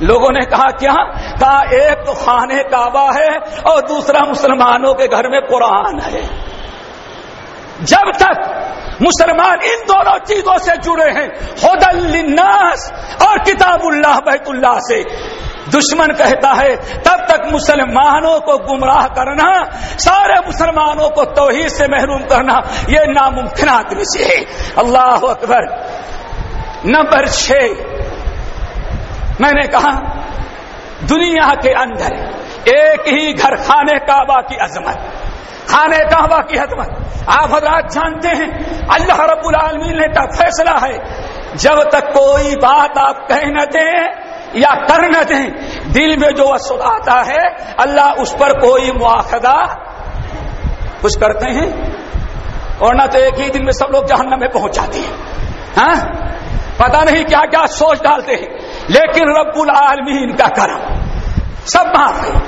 [0.02, 0.92] लोगों ने कहा, क्या?
[1.40, 3.28] कहा, एक तो खाने काबा है
[3.62, 6.22] और दूसरा मुसलमानों के घर में कुरान है।
[7.84, 11.28] जब तक मुसलमान इन दोनों चीज़ों से जुड़े हैं
[11.62, 15.00] होदल्लिन्नास और किताबुल्लाह बैतुल्लाह से
[15.72, 19.48] दुश्मन कहता है, तब तक मुसलमानों को गुमराह करना,
[19.98, 22.56] सारे मुसलमानों को तोहीद से महरूम करना,
[22.88, 24.44] ये नामुमकिन आदमी से है।
[24.78, 25.68] अल्लाह अकबर।
[26.86, 27.50] नंबर छ
[29.40, 29.92] मैंने कहा,
[31.04, 32.14] दुनिया के अंदर
[32.70, 34.98] एक ही घर खाने काबा की अजमत,
[35.70, 38.50] खाने काबा की अजमत आप हजरात जानते हैं,
[38.88, 40.94] अल्लाह रब्बुल आलमीन ने का फैसला है,
[41.56, 44.74] जब तक कोई बात आप कह न दें या
[45.24, 45.50] दें।
[45.92, 49.66] दिल में जो असुद आता है, अल्लाह उस पर कोई मुआखदा
[51.02, 51.92] कुछ करते हैं।
[52.82, 55.14] और ना तो एक ही दिन में सब लोग जहन्नम में पहुँच जाते हैं।
[55.78, 55.94] हा?
[56.78, 58.58] पता नहीं क्या क्या सोच डालते हैं।
[58.90, 61.02] लेकिन रब्बुल आलमीन का करम,
[61.66, 62.40] सब माफ़ है।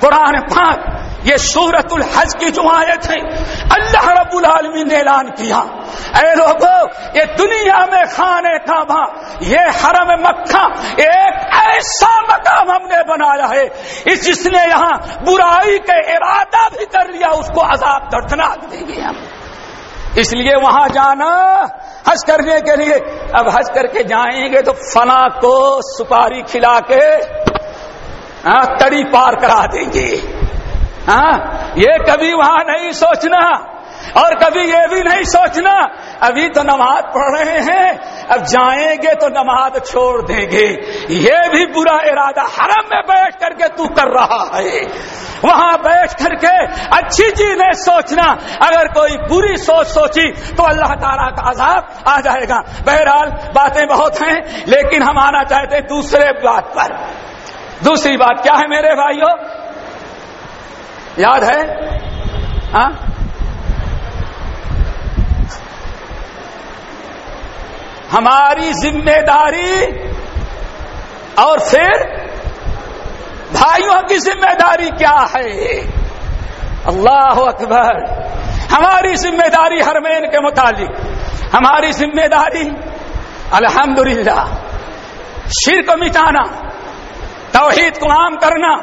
[0.00, 3.16] कुरान पाक ये सूरतुल हज की जो आयत है
[3.76, 5.60] अल्लाह रब्बुल आलमीन ने ऐलान किया।
[6.16, 6.74] ऐ लोगो
[7.16, 9.00] ये दुनिया में खाने काबा
[9.44, 10.64] ये हरम मक्का
[11.04, 13.64] एक ऐसा मकाम हमने बनाया है
[14.12, 14.92] इस जिसने यहाँ
[15.24, 19.18] बुराई के इरादा भी कर लिया उसको अजाब दर्दनाक देंगे हम
[20.18, 21.32] इसलिए वहाँ जाना
[22.08, 22.94] हज करने के लिए
[23.38, 25.56] अब हज करके जाएँगे तो फना को
[25.88, 27.04] सुपारी खिला के
[28.46, 30.08] हाँ, तड़ी पार करा देंगे।
[31.08, 33.72] हाँ ये कभी वहाँ नहीं सोचना
[34.16, 35.72] और कभी ये भी नहीं सोचना।
[36.22, 40.66] अभी तो नमाज़ पढ़ रहे हैं, अब जाएँगे तो नमाज़ छोड़ देंगे।
[41.14, 44.80] ये भी बुरा इरादा हरम में बैठ करके तू कर रहा है।
[45.44, 46.56] वहाँ बैठ करके
[46.96, 48.24] अच्छी चीज़ नहीं सोचना।
[48.66, 54.22] अगर कोई बुरी सोच सोची तो अल्लाह ताला का आजाब आ जाएगा। बहरहाल, बातें बहुत
[54.22, 56.96] हैं, लेकिन हम आना चाहते दूसरे बात पर।
[57.84, 59.65] दूसरी बात क्या है मेरे भाइयों?
[61.18, 61.60] याद है?
[62.72, 62.84] हा?
[68.10, 69.72] हमारी ज़िम्मेदारी
[71.42, 72.04] और फिर
[73.52, 75.48] भाइयों की ज़िम्मेदारी क्या है?
[76.86, 78.04] अल्लाह अकबर।
[78.72, 80.90] हमारी ज़िम्मेदारी हरमेन के मुतालिक।
[81.54, 82.64] हमारी ज़िम्मेदारी,
[83.52, 84.54] अल्हम्दुलिल्लाह
[85.58, 86.42] शिर को मिटाना,
[87.56, 88.74] तोहीद को आम करना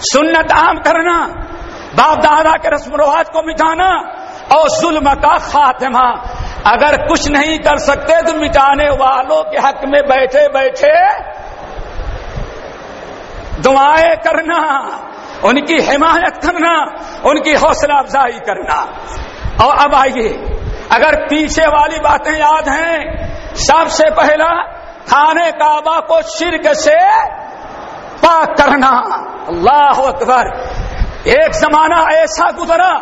[0.00, 1.18] सुन्नत आम करना
[1.94, 3.88] बाप दादा के रस्म रवाज को मिटाना
[4.56, 6.06] और जुल्म का खात्मा।
[6.66, 10.92] अगर कुछ नहीं कर सकते तो मिटाने वालों के हक में बैठे बैठे
[13.62, 14.58] दुआएँ करना,
[15.44, 16.74] उनकी हिमायत करना,
[17.30, 18.80] उनकी हौसला अफजाई करना।
[19.64, 20.28] और अब आइए,
[20.92, 24.62] अगर पीछे वाली बातें याद हैं, सबसे पहला,
[25.08, 26.98] खाने काबा को शिरक से
[28.28, 28.92] पाक करना।
[29.48, 30.44] अल्लाह अकबर।
[31.28, 32.92] एक जमाना ऐसा गुजरा,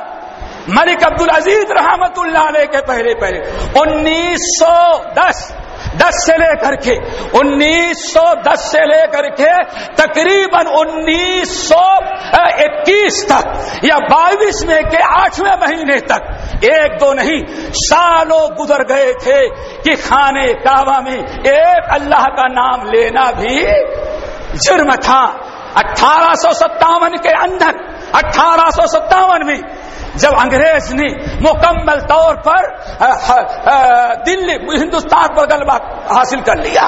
[0.70, 3.38] मलिक अब्दुल अज़ीज़ रहमतुल्लाह के पहले पहले
[3.80, 5.52] 1910
[5.96, 6.96] 10 से लेकर के
[7.38, 9.64] 1910 से लेकर के
[9.96, 13.44] तकरीबन 1921 तक,
[13.84, 16.22] या 22 में के आठवें महीने तक,
[16.64, 17.44] एक दो नहीं,
[17.80, 19.48] सालों गुजर गए थे
[19.82, 23.56] कि खाने काबा में एक अल्लाह का नाम लेना भी
[24.56, 25.22] जुर्म था।
[25.76, 27.74] अठारह सौ सत्तावन के अंदर
[28.14, 29.85] अठारह सौ सत्तावन में
[30.16, 31.08] जब अंग्रेज़ ने
[31.42, 32.62] मुकम्मल तौर पर
[34.26, 35.76] दिल्ली, हिंदुस्तान पर गलबा
[36.08, 36.86] हासिल कर लिया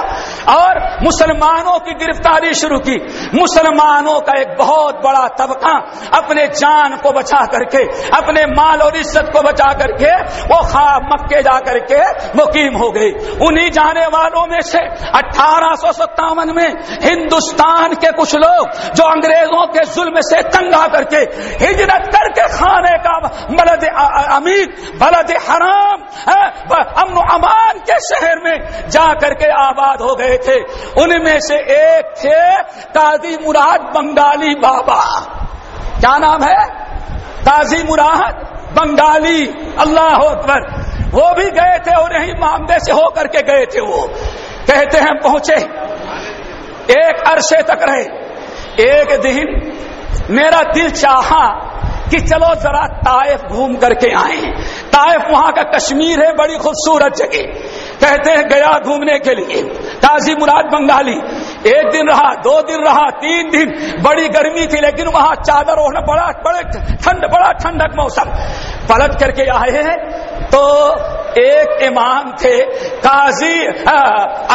[0.51, 2.97] और मुसलमानों की गिरफ्तारी शुरू की।
[3.35, 5.75] मुसलमानों का एक बहुत बड़ा तबका
[6.19, 7.83] अपने जान को बचा करके,
[8.17, 10.13] अपने माल और इज़्ज़त को बचा करके,
[10.45, 12.01] वो खा मक्के जा करके
[12.39, 13.11] मुकीम हो गई।
[13.47, 14.79] उन्हीं जाने वालों में से
[15.19, 15.67] अठारह
[16.49, 16.69] में
[17.03, 21.21] हिंदुस्तान के कुछ लोग जो अंग्रेज़ों के जुल्म से तंग करके
[21.59, 23.85] हिजरत करके खाने का बलद
[24.33, 26.01] अमीर बलद हराम
[27.03, 30.61] अमन अमान के शहर में जा करके आबाद हो गए थे।
[31.03, 35.01] उनमें से एक थे काजी मुराद बंगाली बाबा।
[36.01, 36.65] क्या नाम है?
[37.41, 38.35] काजी मुराद
[38.73, 39.47] बंगाली।
[39.79, 44.09] अल्लाह अकबर। वो भी गए थे और यही मामले से होकर के गए थे वो।
[44.67, 45.57] कहते हैं, पहुँचे।
[46.93, 48.29] एक अरसे तक रहे।
[48.85, 49.47] एक दिन
[50.31, 51.65] मेरा दिल चाहा
[52.11, 54.41] कि चलो जरा ताइफ घूम करके आए।
[54.87, 57.43] ताइफ वहाँ का कश्मीर है, बड़ी खूबसूरत जगह।
[58.01, 59.63] कहते हैं गया घूमने के लिए।
[59.97, 61.17] काजी मुराद बंगाली।
[61.71, 63.69] एक दिन रहा, दो दिन रहा, तीन दिन।
[64.03, 66.63] बड़ी गर्मी थी, लेकिन वहाँ चादर ओढ़ना बड़ा, बड़े
[66.97, 68.25] ठंड, बड़ा ठंडक मौसम।
[68.89, 69.97] पलट करके आए हैं
[70.45, 70.95] तो
[71.37, 72.63] एक इमाम थे,
[72.97, 73.67] काजी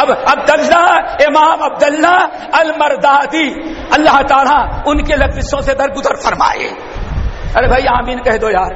[0.00, 2.16] अब अब्दुल्ला, इमाम अब्दुल्ला
[2.54, 3.50] अल मरदादी
[3.94, 6.68] अल्लाह ताला उनके लफ्जों से दरगुदर फरमाए।
[7.56, 8.74] अरे भाई, आमीन कह दो यार।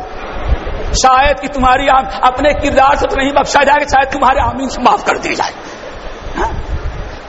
[0.94, 4.82] शायद कि तुम्हारी आम, अपने किरदार से तो नहीं बख्शा जाए शायद तुम्हारे आमीन से
[4.82, 5.50] माफ़ कर दी जाए।
[6.38, 6.52] हा?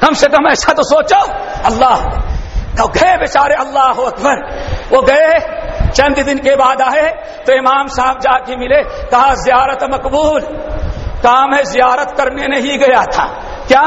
[0.02, 1.32] कम से कम ऐसा तो सोचो।
[1.66, 2.00] अल्लाह
[2.78, 4.64] तो गए बेचारे, अल्लाह अकबर।
[4.96, 5.59] वो गए
[5.90, 7.10] चंद दिन के बाद आए
[7.48, 10.42] तो इमाम साहब जाके मिले, कहा, जियारत मकबूल।
[11.24, 13.26] काम है जियारत करने नहीं गया था।
[13.68, 13.82] क्या?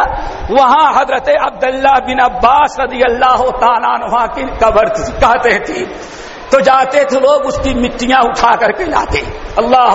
[0.51, 5.85] वहाँ हज़रत अब्दुल्ला बिन अब्बास रदी अल्लाह तला की कबर कहते थी।
[6.53, 9.19] तो जाते थे लोग, उसकी मिट्टियाँ उठा करके लाते।
[9.59, 9.95] अल्लाह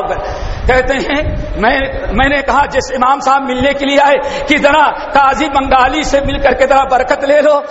[0.67, 1.21] कहते हैं,
[1.61, 1.77] मैं,
[2.13, 6.37] मैंने कहा, जिस इमाम साहब मिलने के लिए आए, कि जरा काजी बंगाली से मिल
[6.37, 7.63] करके जरा बरकत ले लो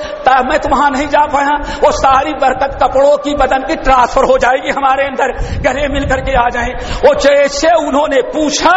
[0.47, 1.55] मैं तो वहाँ नहीं जा पाया।
[1.85, 5.33] वो सारी बरकत कपड़ों की, बदन की ट्रांसफ़र हो जाएगी हमारे अंदर।
[5.63, 6.73] गले मिल करके आ जाए।
[7.05, 8.77] वो जैसे उन्होंने पूछा,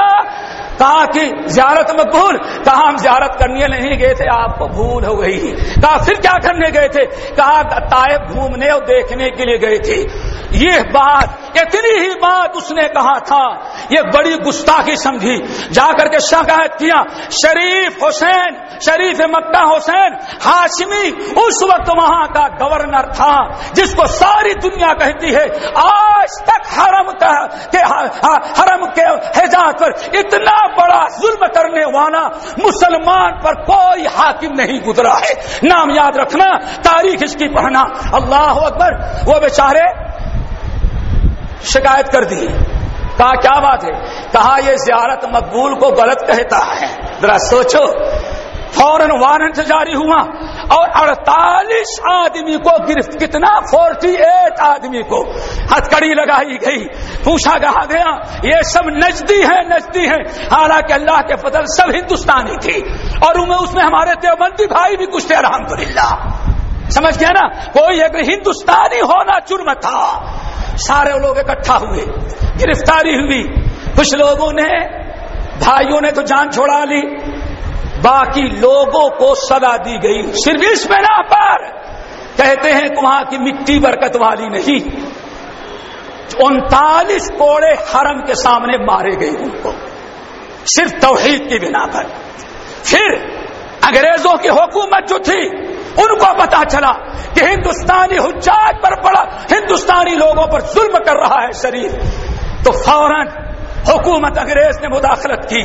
[0.79, 5.37] कहा कि जियारत मकबूल, कहा, हम ज्यारत करने नहीं गए थे, आपको भूल हो गई।
[5.81, 7.05] कहा, फिर क्या करने गए थे?
[7.35, 9.97] कहा ताइब घूमने और देखने के लिए गए थे।
[10.57, 13.43] ये बात, इतनी ही बात उसने कहा था।
[13.91, 15.37] ये बड़ी गुस्ताखी समझी।
[15.71, 21.09] जाकर के शिकायत किया। शरीफ हुसैन, शरीफ मक्का हुसैन, हाशमी
[21.41, 25.45] उस वक्त वहाँ का गवर्नर था, जिसको सारी दुनिया कहती है,
[25.77, 27.45] आज तक हरम का,
[27.75, 27.77] के
[28.61, 32.25] हरम के हिजाज पर इतना बड़ा जुल्म करने वाला
[32.59, 36.45] मुसलमान पर कोई हाकिम नहीं गुजरा है। नाम याद रखना,
[36.79, 37.81] तारीख इसकी पढ़ना।
[38.13, 40.09] अल्लाह अकबर, वो बेचारे
[41.65, 42.78] शिकायत कर दी।
[43.19, 43.91] कहा क्या बात है?
[44.33, 48.09] कहा यह जियारत मकबूल को गलत कहता है। जरा सोचो।
[48.69, 50.17] फ़ौरन वारंट जारी हुआ
[50.77, 53.47] और 48 आदमी को गिरफ्त, कितना?
[53.47, 55.21] 48 आदमी को।
[55.75, 56.85] हथकड़ी लगाई गई।
[57.25, 60.21] पूछा कहा गया ये सब नजदी है नजदी है।
[60.53, 62.81] हालाँकि अल्लाह के फजल सब हिंदुस्तानी थी।
[63.27, 66.45] और उसमें हमारे देवबंदी भाई भी कुछ थे अलहमदुल्ला
[66.89, 67.47] समझ गया ना?
[67.49, 70.21] कोई एक हिंदुस्तानी होना जुर्म था।
[70.75, 72.01] सारे लोग इकट्ठा हुए,
[72.57, 73.43] गिरफ्तारी हुई।
[73.95, 74.79] कुछ लोगों ने,
[75.65, 77.01] भाइयों ने तो जान छोड़ा ली।
[78.01, 81.67] बाकी लोगों को सजा दी गई। सिर्फ़ इस बिना पर।
[82.37, 84.81] कहते हैं वहाँ की मिट्टी बरकत वाली नहीं।
[86.45, 89.73] उनतालीस कोड़े हरम के सामने मारे गए उनको।
[90.65, 92.03] सिर्फ़ तोहीद की बिना पर।
[92.85, 93.11] फिर
[93.83, 95.69] अंग्रेज़ों की हुकूमत जो थी
[96.01, 96.91] उनको पता चला
[97.33, 101.91] कि हिंदुस्तानी हुजाज पर बड़ा हिंदुस्तानी लोगों पर जुल्म कर रहा है शरीर।
[102.65, 103.45] तो फ़ौरन
[103.89, 105.63] हुकूमत अंग्रेज़ ने मुदाखलत की।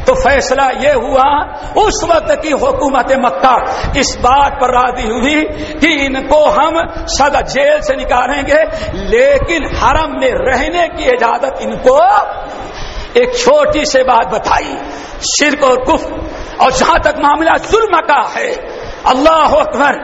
[0.00, 1.24] तो फैसला यह हुआ,
[1.76, 3.54] उस वक्त की हुकूमत मक्का,
[3.96, 5.42] इस बात पर राज़ी हुई
[5.80, 8.62] कि इनको हम सदा जेल से निकालेंगे,
[9.06, 11.98] लेकिन हरम में रहने की इजाज़त इनको
[13.20, 14.76] एक छोटी सी बात बताई।
[15.28, 16.04] शिरक और कुफ,
[16.60, 18.50] और जहाँ तक मामला जुल्म का है
[19.06, 19.94] अल्लाह अकबर।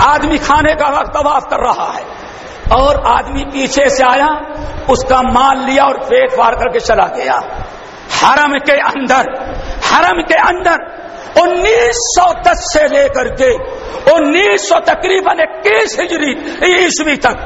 [0.00, 2.24] आदमी खाने का वक्त तवाफ कर रहा है।
[2.72, 4.28] और आदमी पीछे से आया,
[4.90, 7.34] उसका माल लिया और पेट फाड़ करके चला गया।
[8.22, 9.30] हरम के अंदर,
[9.84, 11.04] हरम के अंदर
[11.40, 13.54] 1910 से लेकर के
[14.12, 16.32] 1900 तकरीबन इक्कीस हिजरी
[16.84, 17.44] ईस्वी तक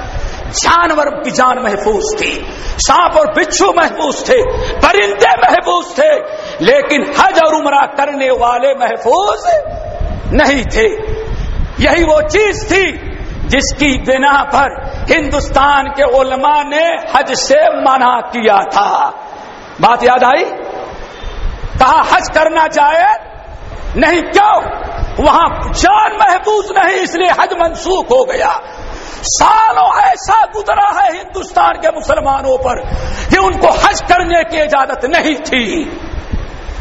[0.48, 2.46] जानवर की जान महफूज थी,
[2.79, 4.42] सांप और बिच्छू महफूज थे,
[4.77, 6.14] परिंदे महफूज थे,
[6.64, 9.46] लेकिन हज और उमरा करने वाले महफूज
[10.32, 10.86] नहीं थे।
[11.84, 12.92] यही वो चीज़ थी
[13.48, 14.72] जिसकी बिना पर
[15.12, 16.84] हिंदुस्तान के उलमा ने
[17.16, 19.10] हज से मना किया था।
[19.80, 20.44] बात याद आई?
[21.80, 23.28] कहा हज करना चाहे
[23.96, 24.56] नहीं, क्यों?
[25.24, 28.60] वहाँ जान महफूज नहीं, इसलिए हज मनसूख हो गया।
[29.22, 32.80] सालों ऐसा गुजरा है हिंदुस्तान के मुसलमानों पर
[33.30, 35.84] कि उनको हज करने की इजाज़त नहीं थी।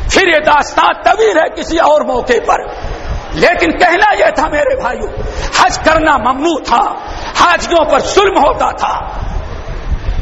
[0.09, 2.67] फिर ये दास्तान तवील है किसी और मौके पर।
[3.37, 5.09] लेकिन कहना यह था मेरे भाइयों,
[5.59, 6.83] हज करना ममनू था,
[7.35, 8.93] हाजियों पर जुल्म होता था।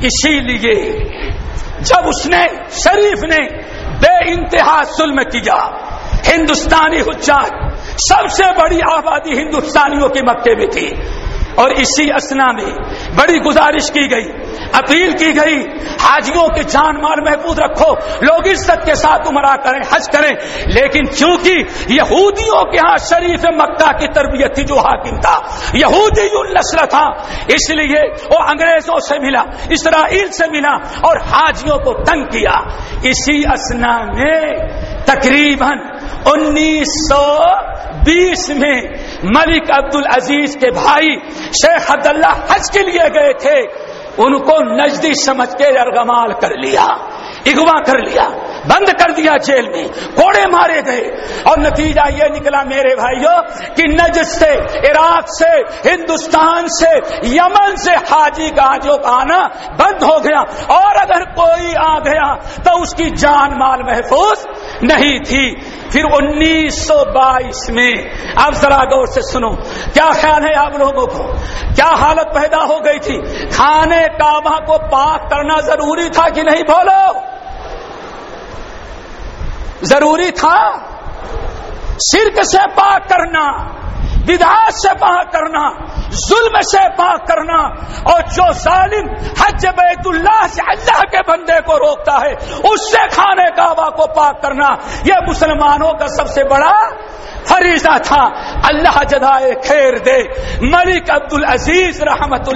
[0.04, 0.75] इसीलिए
[1.82, 3.41] जब उसने, शरीफ ने
[3.99, 5.58] बे इंतहा जुल्म किया,
[6.28, 7.51] हिंदुस्तानी हुज्जाज
[7.99, 10.88] सबसे बड़ी आबादी हिंदुस्तानियों के मक्के में थी।
[11.59, 12.73] और इसी असना में
[13.17, 14.23] बड़ी गुजारिश की गई,
[14.75, 15.59] अपील की गई,
[16.01, 20.37] हाजियों के जान माल महफूज रखो, लोग इज़्ज़त के साथ उमरा करें, हज करें,
[20.73, 21.65] लेकिन क्योंकि
[21.95, 28.25] यहूदियों के यहाँ शरीफ मक्का की तरबियत थी जो हाकिम था यहूदी नस्ल था, इसलिए
[28.25, 32.67] वो अंग्रेज़ों से मिला, इसराइल से मिला और हाजियों को तंग किया।
[33.05, 34.67] इसी असना में
[35.05, 35.79] तकरीबन
[36.27, 41.15] 1920 में मलिक अब्दुल अज़ीज़ के भाई
[41.54, 43.60] शेख अब्दुल्ला हज के लिए गए थे।
[44.23, 46.86] उनको नज़दीक समझ के अरगमाल कर लिया
[47.47, 48.25] इगवा कर लिया।
[48.65, 51.01] बंद कर दिया जेल में। कोड़े मारे गए।
[51.47, 53.41] और नतीजा ये निकला मेरे भाइयों,
[53.75, 54.51] कि नजद से,
[54.89, 55.49] इराक से,
[55.89, 56.91] हिंदुस्तान से,
[57.38, 59.39] यमन से हाजी गाजियों का आना
[59.80, 60.39] बंद हो गया।
[60.75, 64.38] और अगर कोई आ गया तो उसकी जान माल महफूज
[64.84, 65.56] नहीं थी।
[65.91, 67.93] फिर 1922 में
[68.36, 69.49] अब जरा गौर से सुनो,
[69.93, 71.23] क्या ख्याल है आप लोगों को?
[71.75, 73.17] क्या हालत पैदा हो गई थी?
[73.49, 76.63] खाने काबा को पाक करना ज़रूरी था कि नहीं?
[76.63, 77.35] बोलो।
[79.86, 80.58] ज़रूरी था।
[82.02, 83.45] सिर्क से पाक करना
[84.26, 85.63] विधात से पाक करना
[86.17, 87.60] जुल्म से पाक करना
[88.12, 92.34] और जो सालिम हज बैतुल्लाह से अल्लाह के बंदे को रोकता है,
[92.71, 94.69] उससे खाने काबा को पाक करना,
[95.08, 96.73] यह मुसलमानों का सबसे बड़ा
[97.45, 98.21] फरीजा था।
[98.67, 100.17] अल्लाह जदाए खैर दे।
[100.65, 102.49] मलिक अब्दुल अज़ीज़ रहमत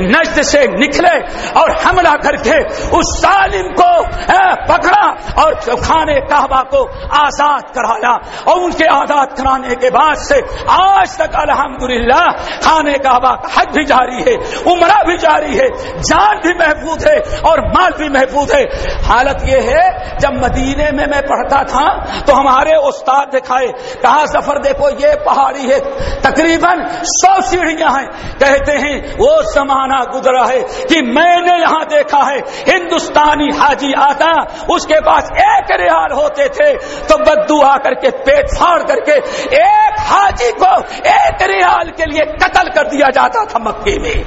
[0.00, 1.16] नजद से निकले
[1.60, 2.58] और हमला करके
[2.98, 3.90] उस सालिम को
[4.68, 5.04] पकड़ा
[5.42, 6.84] और खाने कहबा को
[7.16, 8.12] आज़ाद कराया
[8.48, 10.40] और उनके आज़ाद कराने के बाद से
[10.72, 12.26] आज तक अल्हम्दुलिल्लाह
[12.66, 13.14] खाने का
[13.50, 15.68] हज भी जारी है, उमरा भी जारी है,
[16.02, 18.62] जान भी महफूज है और माल भी महफूज है।
[19.04, 21.86] हालत यह है, जब मदीने में मैं पढ़ता था
[22.22, 23.66] तो हमारे उस्ताद दिखाए
[24.02, 25.78] कहा सफ़र देखो, ये पहाड़ी है,
[26.22, 28.06] तकरीबन सौ सीढ़ियाँ हैं।
[28.36, 32.38] कहते हैं, वो समाना गुजरा है कि मैंने यहाँ देखा है,
[32.68, 34.32] हिंदुस्तानी हाजी आता
[34.70, 36.72] उसके पास एक रियाल होते थे
[37.06, 39.12] तो बद्दू आकर के पेट फाड़ करके,
[39.56, 44.24] एक हाजी को एक रियाल के लिए कत्ल कर दिया जाता था मक्के में।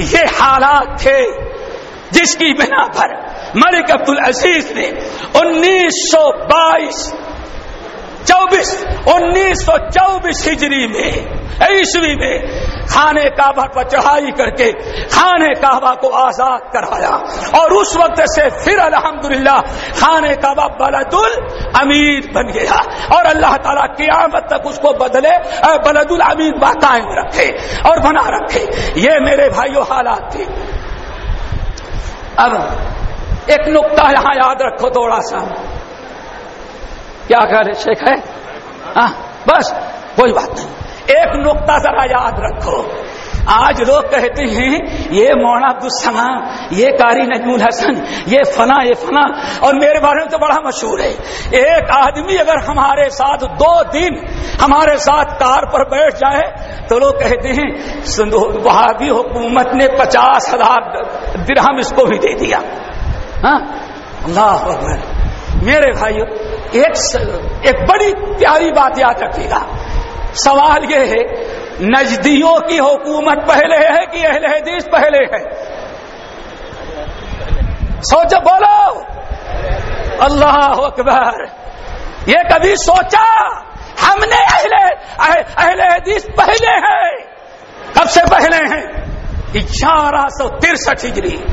[0.00, 1.48] ये हालात थे
[2.12, 3.14] जिसकी बिना पर
[3.56, 4.86] मलिक अब्दुल अज़ीज़ ने
[5.36, 7.12] 1922
[8.28, 8.84] चौबीस,
[9.14, 11.12] उन्नीस सौ चौबीस हिजरी में,
[11.70, 14.70] ईस्वी में खाने काबा पर चढ़ाई करके
[15.08, 17.10] खाने काबा को आज़ाद कराया।
[17.58, 19.60] और उस वक्त से फिर अल्हम्दुलिल्लाह
[19.94, 21.32] खाने काबा बलदुल
[21.76, 22.78] अमीर बन गया।
[23.16, 25.36] और अल्लाह ताला कियामत तक उसको बदले
[25.84, 27.48] बलदुल अमीर बाकायम रखे
[27.90, 28.64] और बना रखे।
[29.00, 30.44] ये मेरे भाइयों हालात थे।
[32.38, 32.52] अब
[33.50, 35.38] एक नुक्ता यहाँ याद रखो थोड़ा सा
[37.28, 38.14] क्या कह रहे शेख है?
[38.96, 39.06] आ,
[39.48, 39.72] बस
[40.16, 40.68] कोई बात नहीं।
[41.10, 42.78] एक नुकता जरा याद रखो।
[43.50, 44.72] आज लोग कहते हैं,
[45.10, 46.24] ये मौना अब्दुलसमा
[46.72, 47.94] ये कारी नजमुल हसन,
[48.28, 49.22] ये फना ये फना
[49.66, 51.10] और मेरे बारे में तो बड़ा मशहूर है।
[51.60, 54.20] एक आदमी अगर हमारे साथ दो दिन
[54.60, 56.42] हमारे साथ कार पर बैठ जाए
[56.88, 57.68] तो लोग कहते हैं
[58.60, 60.80] वहाबी हुकूमत ने पचास हज़ार
[61.44, 62.58] दिरहम इसको भी दे दिया।
[63.42, 63.58] हाँ?
[65.64, 66.26] मेरे भाइयों,
[66.76, 66.92] एक
[67.66, 69.60] एक बड़ी प्यारी बात याद रखिएगा।
[70.34, 71.22] सवाल ये है,
[71.82, 75.54] नजदियों की हुकूमत पहले है कि अहले हदीस पहले है?
[78.02, 79.00] सोचो, बोलो।
[80.24, 81.44] अल्लाह अकबर।
[82.28, 83.46] ये कभी सोचा,
[84.00, 84.90] हमने अहले
[85.44, 87.12] अहले हदीस पहले है?
[87.98, 89.08] कब से पहले हैं?
[89.52, 91.44] ग्यारह सौ तिरसठ हिजरी।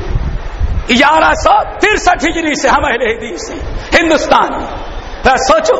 [0.96, 4.68] ग्यारह सौ तिरसठ हिजरी से हम अहले हदीस हैं, हिंदुस्तान में।
[5.28, 5.76] सोचो।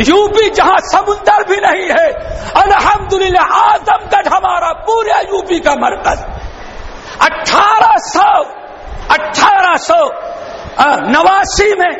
[0.00, 2.08] यूपी जहाँ समुंदर भी नहीं है
[2.56, 6.24] अलहमदुल्ला आजमगढ़ हमारा पूरे यूपी का मरकज।
[7.22, 8.30] अठारह सौ
[9.14, 10.02] अठारह सौ
[11.08, 11.94] नवासी में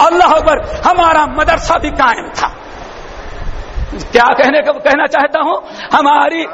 [0.00, 2.48] अल्लाह पर हमारा मदरसा भी कायम था।
[4.12, 5.56] क्या कहने का, कहना चाहता हूँ?
[5.92, 6.44] हमारी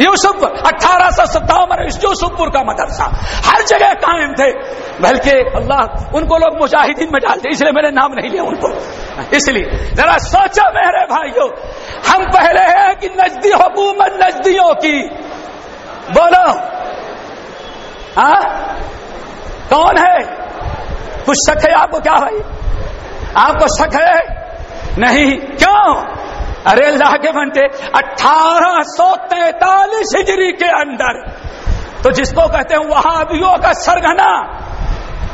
[0.00, 3.04] यूसुफ अठारह सौ सत्तावन यूसुफपुर का मदरसा।
[3.50, 4.52] हर जगह कायम थे,
[5.00, 8.68] बल्कि अल्लाह, उनको लोग मुजाहिदीन में डालते, इसलिए मैंने नाम नहीं लिया उनको।
[9.36, 11.48] इसलिए, जरा सोचो मेरे भाइयों,
[12.12, 15.02] हम पहले हैं कि नजदी हुकूमत नजदियों की।
[16.12, 16.52] बोलो।
[18.20, 18.42] हाँ?
[19.72, 20.18] कौन है?
[21.26, 22.40] कुछ शक है आपको क्या भाई?
[23.36, 24.48] आपको शक है?
[24.98, 26.17] नहीं। क्यों?
[26.68, 27.60] अरे अल्लाह के बनते
[27.98, 31.20] अठारह सौ तैतालीस हिजरी के अंदर
[32.02, 34.30] तो जिसको कहते हैं वहाबियों का सरगना,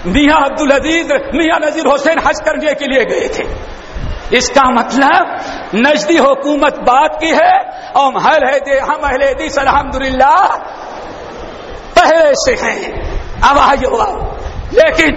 [0.06, 3.44] मियाँ अब्दुल अज़ीज़, मियाँ नजीर हुसैन हज करने के लिए गए थे।
[4.32, 5.22] इसका मतलब
[5.76, 7.54] नजदी हुकूमत बात की है,
[7.92, 10.46] और हम अहले हम अहले हदीस, अल्हम्दुलिल्लाह,
[11.96, 12.80] पहले से हैं,
[13.50, 13.84] अब आज
[14.74, 15.10] लेकिन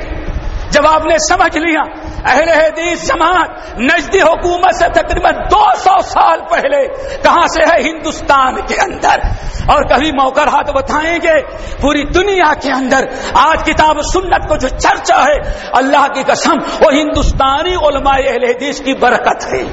[0.72, 1.82] जब आपने समझ लिया,
[2.26, 6.88] अहले हदीस जमात, नजदी हुकूमत से तकरीबन 200 साल पहले
[7.18, 7.84] कहाँ से है?
[7.84, 9.32] हिंदुस्तान के अंदर।
[9.74, 11.42] और कभी मौका रहा तो बताएँगे
[11.82, 15.40] पूरी दुनिया के अंदर। आज किताब सुन्नत को जो चर्चा है,
[15.76, 19.64] अल्लाह की कसम, वो हिंदुस्तानी उलमाए अहले हदीस की बरकत है।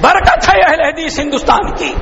[0.00, 1.96] बरकत है अहले हदीस हिंदुस्तान की,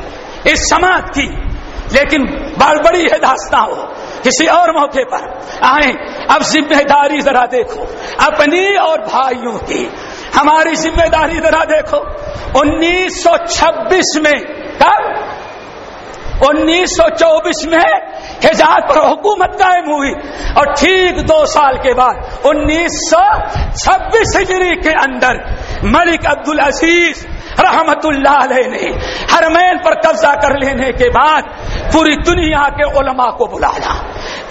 [0.51, 1.49] इस समाज की।
[1.93, 2.25] लेकिन
[2.59, 5.23] बड़ी है दास्ता हो। किसी और मौके पर।
[5.65, 5.91] आए,
[6.31, 7.83] अब ज़िम्मेदारी जरा देखो,
[8.27, 9.83] अपनी और भाइयों की।
[10.35, 11.99] हमारी ज़िम्मेदारी जरा देखो
[12.61, 14.41] 1926 में,
[14.83, 15.15] कब?
[16.43, 17.87] 1924 में
[18.45, 20.13] हिजाज पर हुकूमत कायम हुई,
[20.59, 22.15] और ठीक दो साल के बाद
[22.47, 25.35] 1926 हिजरी के अंदर
[25.85, 27.27] मलिक अब्दुल अज़ीज़
[27.61, 28.85] रहमतुल्लाह ने
[29.33, 31.45] हरमैन पर कब्जा कर लेने के बाद
[31.93, 33.95] पूरी दुनिया के उलमा को बुलाया।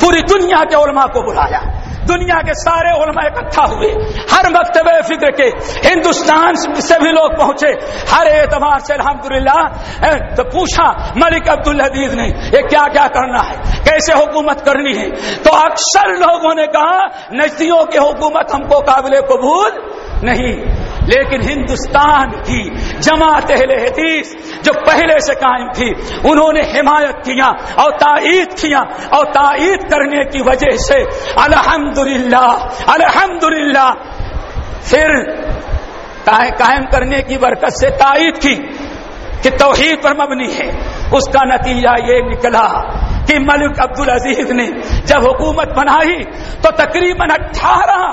[0.02, 1.62] पूरी दुनिया के उलमा को बुलाया।
[2.08, 3.88] दुनिया के सारे उलमा इकट्ठा हुए।
[4.32, 5.48] हर मकतब फ़िक्र के
[5.88, 7.72] हिंदुस्तान से भी लोग पहुँचे।
[8.12, 9.58] हर एतबार से अलहमदुल्ला
[10.36, 10.86] तो पूछा,
[11.18, 13.58] मलिक अब्दुल हदीज ने, ये क्या क्या करना है?
[13.84, 15.10] कैसे हुकूमत करनी है?
[15.38, 19.72] तो अक्सर लोगों ने कहा नजदियों की हुकूमत हमको काबिल कबूल
[20.24, 20.54] नहीं
[21.08, 22.62] लेकिन हिंदुस्तान की
[23.02, 24.34] जमात हदीस
[24.64, 25.90] जो पहले से कायम थी,
[26.30, 27.48] उन्होंने हिमायत किया
[27.80, 28.80] और तायद किया
[29.18, 31.00] और तायद करने की वजह से
[31.44, 33.90] अल्हम्दुलिल्लाह अल्हम्दुलिल्लाह,
[34.84, 35.10] फिर
[36.30, 38.56] कायम करने की बरकत से तायद की
[39.44, 40.68] कि तोहीद पर मबनी है।
[41.16, 42.68] उसका नतीजा ये निकला
[43.28, 44.68] कि मलिक अब्दुल अज़ीज़ ने
[45.06, 46.18] जब हुकूमत बनाई
[46.64, 48.04] तो तकरीबन अठारह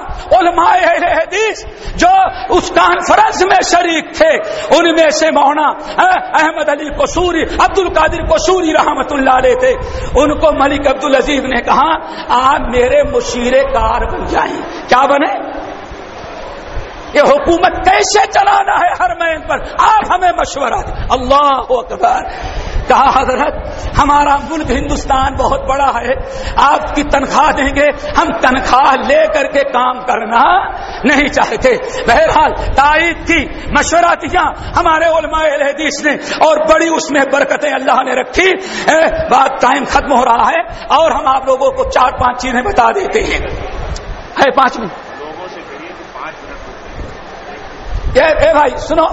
[1.21, 1.65] हदीस
[1.97, 2.13] जो
[2.55, 4.33] उस कॉन्फ्रेंस में शरीक थे,
[4.77, 5.67] उनमें से मौना
[6.39, 9.13] अहमद अली कसूरी, अब्दुल कादिर कसूरी रहमत
[9.63, 9.73] थे।
[10.21, 11.91] उनको मलिक अब्दुल अज़ीज़ ने कहा,
[12.31, 15.33] आप मेरे मुशीर कार बन जाए। क्या बने?
[17.17, 19.77] ये हुकूमत कैसे चलाना है हर मैन पर?
[19.81, 20.79] आप हमें मशवरा
[21.13, 22.21] अल्लाह अकबर।
[22.85, 23.55] कहा हज़रत
[23.97, 26.15] हमारा मुल्क हिंदुस्तान बहुत बड़ा है।
[26.63, 30.43] आपकी तनख्वाह देंगे हम तनख्वाह ले करके काम करना
[31.05, 31.75] नहीं चाहते।
[32.05, 33.41] बहरहाल ताइद की
[33.73, 34.43] मशवरा दिया
[34.77, 35.07] हमारे
[35.65, 36.15] हदीस ने
[36.47, 38.51] और बड़ी उसमें बरकतें अल्लाह ने रखी।
[39.31, 40.63] बात टाइम खत्म हो रहा है
[40.93, 43.41] और हम आप लोगों को चार पाँच चीज़ें बता देते हैं।
[44.39, 44.93] है पाँच मिनट।
[48.17, 49.07] ये ए भाई सुनो।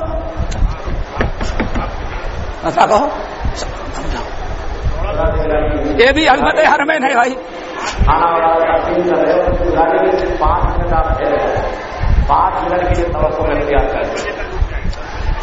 [2.67, 3.05] ऐसा कहो
[6.05, 7.35] ये भी अलमत हरमैन है भाई।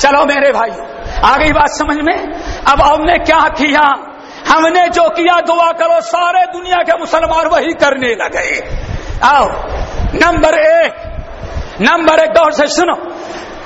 [0.00, 0.70] चलो मेरे भाई
[1.24, 2.32] आ गई बात समझ में?
[2.72, 4.14] अब हमने क्या किया?
[4.48, 8.78] हमने जो किया, दुआ करो, सारे दुनिया के मुसलमान वही करने लगे।
[9.24, 9.44] आओ,
[10.14, 10.92] नंबर एक
[11.80, 13.17] नंबर एक दौर से सुनो।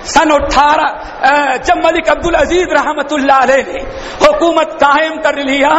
[0.05, 3.81] सन अठारह जब मलिक अब्दुल अज़ीज़ रहमत ने
[4.23, 5.75] हुकूमत कायम कर लिया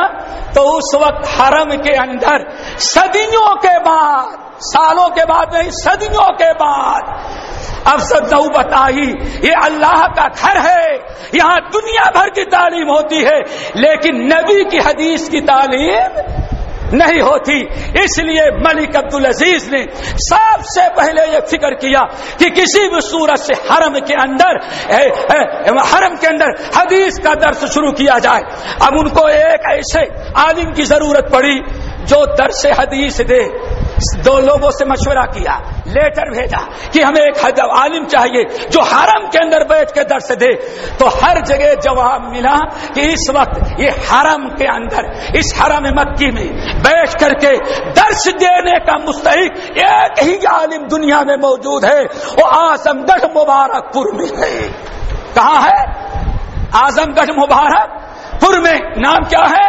[0.55, 2.45] तो उस वक्त हरम के अंदर,
[2.79, 7.03] सदियों के बाद, सालों के बाद नहीं, सदियों के बाद
[7.87, 9.07] अब सदऊ बताई,
[9.43, 10.85] ये अल्लाह का घर है,
[11.35, 13.39] यहाँ दुनिया भर की तालीम होती है,
[13.77, 16.22] लेकिन नबी की हदीस की तालीम
[16.93, 17.59] नहीं होती।
[18.03, 19.83] इसलिए मलिक अब्दुल अज़ीज़ ने
[20.21, 22.01] सबसे पहले यह फ़िक्र किया
[22.39, 24.59] कि किसी भी सूरत से हरम के अंदर
[24.91, 25.39] ए, ए,
[25.85, 28.41] हरम के अंदर हदीस का दर्श शुरू किया जाए।
[28.81, 30.05] अब उनको एक ऐसे
[30.41, 31.59] आलिम की ज़रूरत पड़ी
[32.05, 33.41] जो दर्श हदीस दे।
[34.17, 35.55] दो लोगों से मशवरा किया,
[35.87, 36.59] लेटर भेजा
[36.93, 40.53] कि हमें एक आलिम चाहिए जो हरम के अंदर बैठ के दर्श दे।
[40.99, 42.55] तो हर जगह जवाब मिला
[42.95, 46.47] कि इस वक्त ये हरम के अंदर, इस हरम मक्की में
[46.79, 47.55] बैठ करके
[47.91, 49.37] दर्श देने का मुस्तक
[49.79, 54.67] एक ही आलिम दुनिया में मौजूद है, वो आजमगढ़ मुबारकपुर में है।
[55.35, 55.81] कहा है?
[56.75, 59.67] आजमगढ़ मुबारकपुर में। नाम क्या है?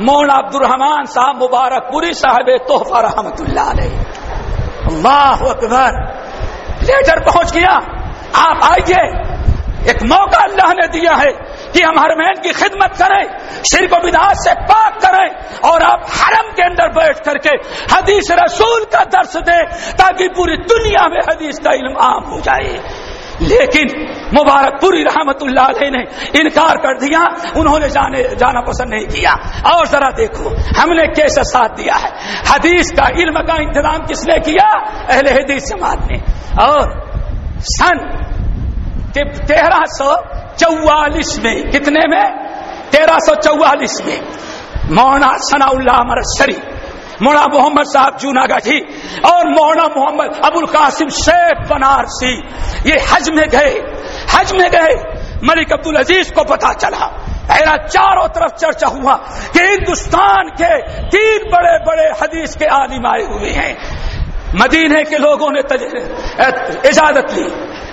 [0.00, 3.40] मौला अब्दुलरहमान साहब मुबारकपुरी साहब तोहफा रहमत
[5.50, 6.00] अकबर।
[6.82, 7.72] लेटर पहुँच गया।
[8.36, 9.24] आप आइए।
[9.90, 11.32] एक मौका अल्लाह ने दिया है
[11.72, 13.24] कि हम हर हरमैन की खिदमत करें
[13.62, 15.28] सिर को विदात से पाक करें
[15.70, 17.50] और आप हरम के अंदर बैठ करके
[17.94, 19.64] हदीस रसूल का दर्श दें
[19.96, 22.80] ताकि पूरी दुनिया में हदीस का इल्म आम हो जाए।
[23.42, 23.88] लेकिन
[24.34, 25.38] मुबारकपुरी रहमत
[25.82, 26.02] ने
[26.40, 29.32] इनकार कर दिया। उन्होंने जाने, जाना पसंद नहीं किया।
[29.76, 32.10] और जरा देखो, हमने कैसे साथ दिया है?
[32.52, 34.68] हदीस का इल्म का इंतज़ाम किसने किया?
[35.10, 36.18] अहले हदीस जमात ने।
[36.64, 37.04] और
[37.60, 38.20] सन
[39.18, 40.16] तेरह सौ
[40.58, 42.30] चौवालीस में कितने में?
[42.92, 44.20] तेरह सौ चौवालीस में।
[44.90, 46.73] मौना सनाउल्ला मरसरी
[47.22, 48.78] मोड़ा मोहम्मद साहब जूनागढ़ी
[49.26, 52.32] और मोड़ा मोहम्मद अबुल कासिम शेख बनारसी
[52.90, 53.74] ये हज में गए,
[54.34, 54.94] हज में गए।
[55.44, 57.06] मलिक अब्दुल अज़ीज़ को पता चला।
[57.48, 59.14] पहला चारों तरफ़ चर्चा हुआ
[59.52, 60.76] कि हिंदुस्तान के
[61.08, 63.72] तीन बड़े बड़े हदीस के आलिम आए हुए हैं।
[64.56, 65.60] मदीने के लोगों ने
[66.88, 67.44] इजाज़त ली।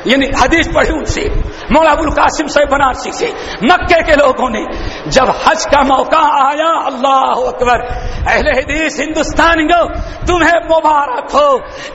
[0.07, 1.23] यानी हदीस पढ़ी उनसे
[1.71, 3.33] मौलाबुल कासिम से बनारसी से
[3.63, 4.65] मक्के के लोगों ने
[5.11, 7.85] जब हज का मौका आया अल्लाह अकबर
[8.31, 9.85] अहले हदीस हिंदुस्तानियों
[10.27, 11.47] तुम्हें मुबारक हो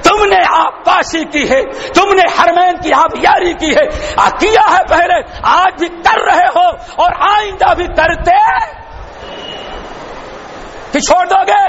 [0.09, 4.83] तुमने आप पाशी की है तुमने हरमैन की आप यारी की है आ, किया है
[4.91, 6.67] पहले आज भी कर रहे हो
[7.05, 8.37] और आइंदा भी करते
[10.93, 11.65] कि छोड़ दोगे?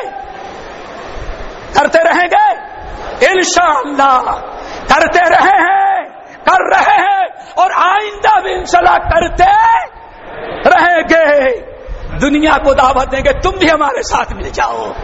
[1.74, 2.46] करते रहेंगे?
[3.28, 4.18] इंशाअल्लाह
[4.92, 5.97] करते रहे हैं।
[6.50, 9.46] कर रहे हैं और आइंदा भी इंशाल्लाह करते
[10.70, 11.52] रहेंगे।
[12.20, 14.96] दुनिया को दावत देंगे, तुम भी हमारे साथ मिल जाओ।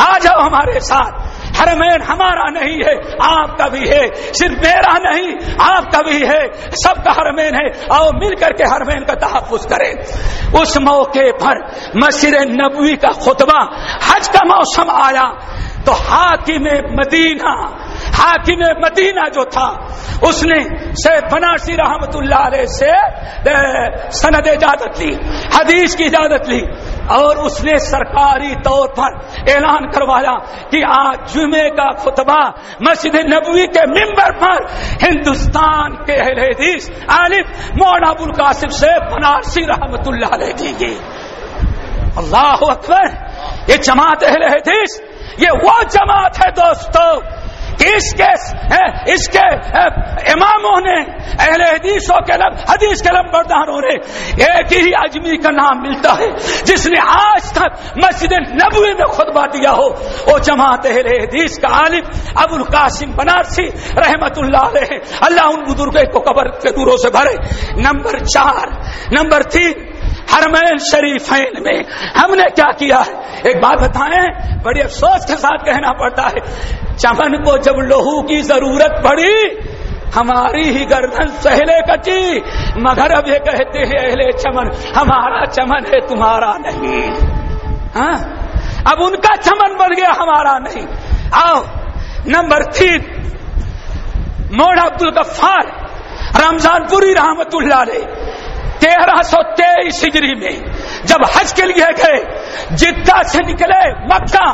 [0.00, 1.30] आ जाओ हमारे साथ।
[1.60, 7.54] हरमैन हमारा नहीं है, आपका भी है। सिर्फ़ मेरा नहीं, आपका भी है। सबका हरमैन
[7.54, 9.94] है। आओ मिल करके हरमैन का तहफुज करें।
[10.62, 13.68] उस मौके पर मस्जिद नबवी का खुतबा,
[14.04, 15.32] हज का मौसम आया।
[15.86, 16.62] तो हाकिम
[17.00, 17.76] मदीना
[18.14, 19.68] हाकिम मदीना जो था,
[20.28, 20.60] उसने
[20.96, 22.16] से बनारसी रहमत
[22.70, 22.92] से
[24.12, 25.12] सनद इजाज़त ली,
[25.54, 26.60] हदीस की इजाज़त ली,
[27.10, 30.34] और उसने सरकारी तौर पर ऐलान करवाया
[30.70, 32.42] कि आज जुमे का खुतबा
[32.82, 34.66] मस्जिद नबवी के मिंबर पर
[35.02, 37.44] हिंदुस्तान के हदीस आलिम
[37.78, 40.94] मौना अबुल कासिम से बनारसी रहमतुल्लाह देंगे
[42.20, 43.06] अल्लाह अकबर,
[43.70, 45.00] ये जमात अहले हदीस,
[45.40, 47.10] ये वो जमात है दोस्तों
[47.80, 48.32] इसके
[49.12, 49.46] इसके
[50.32, 50.96] इमामों ने,
[51.40, 53.94] अहले हदीसों के लब हदीस के लंबरदारों ने
[54.46, 56.28] एक ही अजमी का नाम मिलता है,
[56.64, 59.88] जिसने आज तक मस्जिद नबवी में खुतबा दिया हो।
[60.28, 62.04] वो जमात अहले हदीस का आलिम,
[62.38, 63.66] अबुल कासिम बनारसी
[63.98, 67.34] अलैह। अल्लाह उन बुज़ुर्गों को कबर के दूरों से भरे।
[67.82, 68.66] नंबर चार,
[69.12, 69.72] नंबर तीन
[70.32, 71.84] हरमैन शरीफैन में।
[72.16, 72.98] हमने क्या किया?
[72.98, 74.28] है एक बात बताएँ,
[74.62, 76.40] बड़ी अफसोस के साथ कहना पड़ता है,
[76.96, 79.34] चमन को जब लोहू की ज़रूरत पड़ी,
[80.14, 82.42] हमारी ही गर्दन सहले कची।
[82.78, 87.10] मगर अब ये कहते हैं, अहले चमन, हमारा चमन है तुम्हारा नहीं।
[87.94, 88.46] हाँ?
[88.92, 90.86] अब उनका चमन बन गया, हमारा नहीं।
[91.34, 91.64] आओ,
[92.28, 93.00] नंबर तीन,
[94.52, 95.90] मोड़ अब्दुल गफ्फार,
[96.36, 98.29] रमजानपुरी रहमतुल्लाह ने
[98.80, 100.72] तेरह सौ तेईस हिजरी में
[101.06, 102.18] जब हज के लिए गए,
[102.76, 104.46] जिद्दा से निकले मक्का,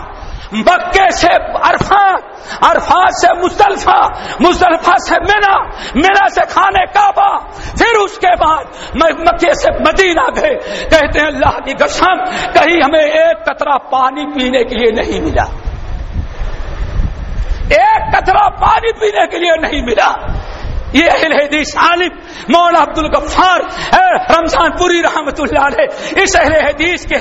[0.55, 1.29] मक्के से
[1.69, 3.99] अरफात अरफात से मुस्तल्फा
[4.41, 5.55] मुस्तलफा से मेना
[5.97, 7.29] मेना से खाने काबा,
[7.79, 8.65] फिर उसके बाद
[8.97, 10.55] मक्के से मदीना गए।
[10.85, 12.25] कहते हैं, अल्लाह की कसम,
[12.55, 15.45] कहीं हमें एक कतरा पानी पीने के लिए नहीं मिला।
[17.77, 20.11] एक कतरा पानी पीने के लिए नहीं मिला।
[20.97, 22.13] ये हदीस आलिम,
[22.51, 23.63] मौला अब्दुल गफ्फार
[24.31, 25.85] रमजानपुरी रहमतुल्लाह ने
[26.23, 27.19] इस अहले हदीस के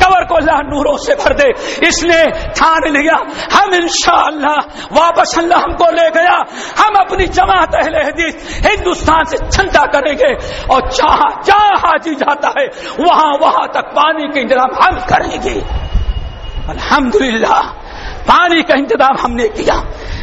[0.00, 1.48] कबर को अल्लाह नूरों से भर दे।
[1.88, 2.20] इसने
[2.56, 3.16] ठान लिया,
[3.54, 4.58] हम इंशाअल्लाह
[4.92, 6.36] वापस अल्लाह हमको ले गया।
[6.78, 10.32] हम अपनी जमात अहले हदीस हिंदुस्तान से छंदा करेंगे
[10.66, 12.66] और जहाँ जहाँ हाजी जाता है,
[13.00, 15.60] वहाँ वहाँ तक पानी के इंतज़ाम हम करेंगे।
[16.68, 17.62] अल्हम्दुलिल्लाह,
[18.28, 19.74] पानी का इंतज़ाम हमने किया।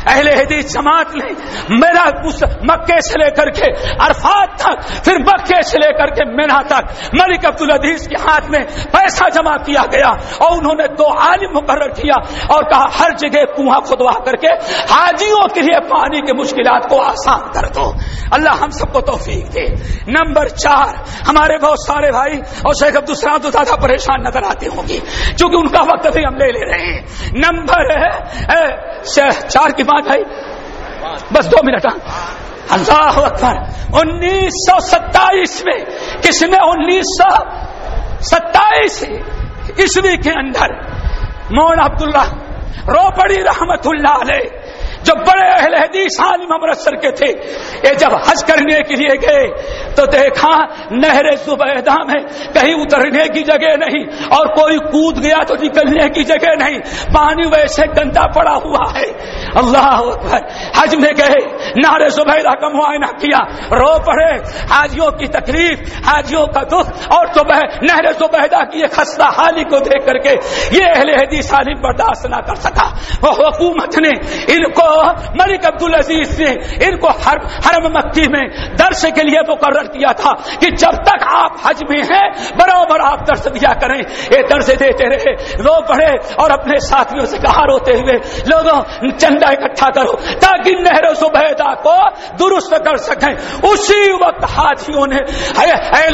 [0.06, 1.30] अहले हदीस जमात ने
[1.76, 3.68] मेरा उस मक्के से लेकर के
[4.00, 6.84] अरफात तक, फिर मक्के से लेकर के मेना तक,
[7.16, 10.10] मलिक अब्दुल अज़ीज़ के हाथ में पैसा जमा किया गया
[10.42, 12.16] और उन्होंने दो आलिम मुकर किया
[12.50, 14.52] और कहा, हर जगह कुआँ खुदवा करके
[14.92, 17.86] हाजियों के लिए पानी की मुश्किल को आसान कर दो।
[18.34, 19.66] अल्लाह हम सबको तोफीक दे।
[20.10, 20.94] नंबर चार,
[21.28, 25.00] हमारे बहुत सारे भाई और शेख अब्दुल सलाम तो ज़्यादा परेशान नज़र आते होंगे,
[25.38, 27.02] क्योंकि उनका वक्त भी हम ले ले रहे हैं।
[27.38, 28.12] नंबर है
[29.04, 30.20] चार की बात है?
[31.34, 31.86] बस दो मिनट
[32.72, 35.84] अल्लाह अकबर। उन्नीस सौ सत्ताईस में
[36.22, 37.34] किसने उन्नीस सौ
[38.30, 39.04] सत्ताईस
[39.80, 40.74] ईस्वी के अंदर
[41.54, 42.24] मोहन अब्दुल्ला
[42.90, 44.63] रोपड़ी रहमतुल्ला अलैह
[45.04, 47.30] जो बड़े अहल हदीस आलिम अमृतसर के थे,
[47.86, 49.46] ये जब हज करने के लिए गए
[49.96, 50.54] तो देखा
[50.94, 52.22] नहर जुबैदा में
[52.54, 56.80] कहीं उतरने की जगह नहीं, और कोई कूद गया तो निकलने की जगह नहीं,
[57.14, 59.06] पानी वैसे गंदा पड़ा हुआ है।
[59.56, 59.92] अल्लाह
[60.76, 61.42] हज में गए,
[61.78, 63.40] नारे जुबैदा का मुआयना किया,
[63.74, 64.32] रो पड़े,
[64.72, 69.80] हाजियों की तकलीफ़, हाजियों का दुख, और सुबह, नहर जुबैदा की एक खस्ता हाली को
[69.82, 70.34] देख करके
[70.78, 72.88] ये अहले हदीस आलिम बर्दाश्त ना कर सका।
[73.24, 74.12] वो हुकूमत ने
[74.54, 74.92] इनको
[75.42, 76.52] मलिक अब्दुल अज़ीज़ ने
[76.88, 81.62] इनको हर, हरम मक्की में दर्श के लिए मुकर किया था कि जब तक आप
[81.66, 85.34] हज में हैं, बराबर आप दर्श दिया करें। ये दर्श देते रहे।
[85.64, 88.14] रो पड़े और अपने साथियों से कहा रोते हुए,
[88.48, 91.96] लोगों, चंदा इकट्ठा करो ताकि नहर सुबैदा को
[92.38, 93.34] दुरुस्त कर सकें।
[93.72, 95.20] उसी वक्त हाथियों ने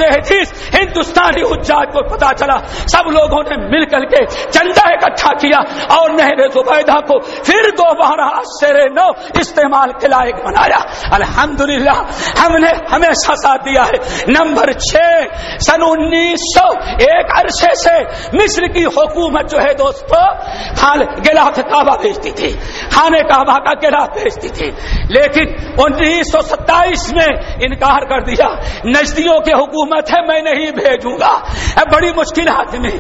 [0.10, 5.60] हदीस हिंदुस्तानी उज्जाज को पता चला। सब लोगों ने मिलकर के चंदा इकट्ठा किया
[5.96, 10.78] और नहर जुबैदा को फिर दोबारा से शेर नो इस्तेमाल के लायक बनाया।
[11.14, 11.96] अल्हम्दुलिल्लाह,
[12.42, 15.26] हमने हमेशा साथ दिया है। नंबर छह,
[15.58, 18.04] सन उन्नीस सौ एक अरसे से
[18.38, 20.34] मिस्र की हुकूमत जो है दोस्तों,
[20.76, 22.54] खान गिलाफ काबा भेजती थी।
[22.94, 24.72] खाने काबा का गिलाफ भेजती थी।
[25.12, 31.34] लेकिन उन्नीस सौ सत्ताईस में इनकार कर दिया। नजदियों की हुकूमत है, मैं नहीं भेजूँगा।
[31.80, 33.00] बड़ी मुश्किल हाथ में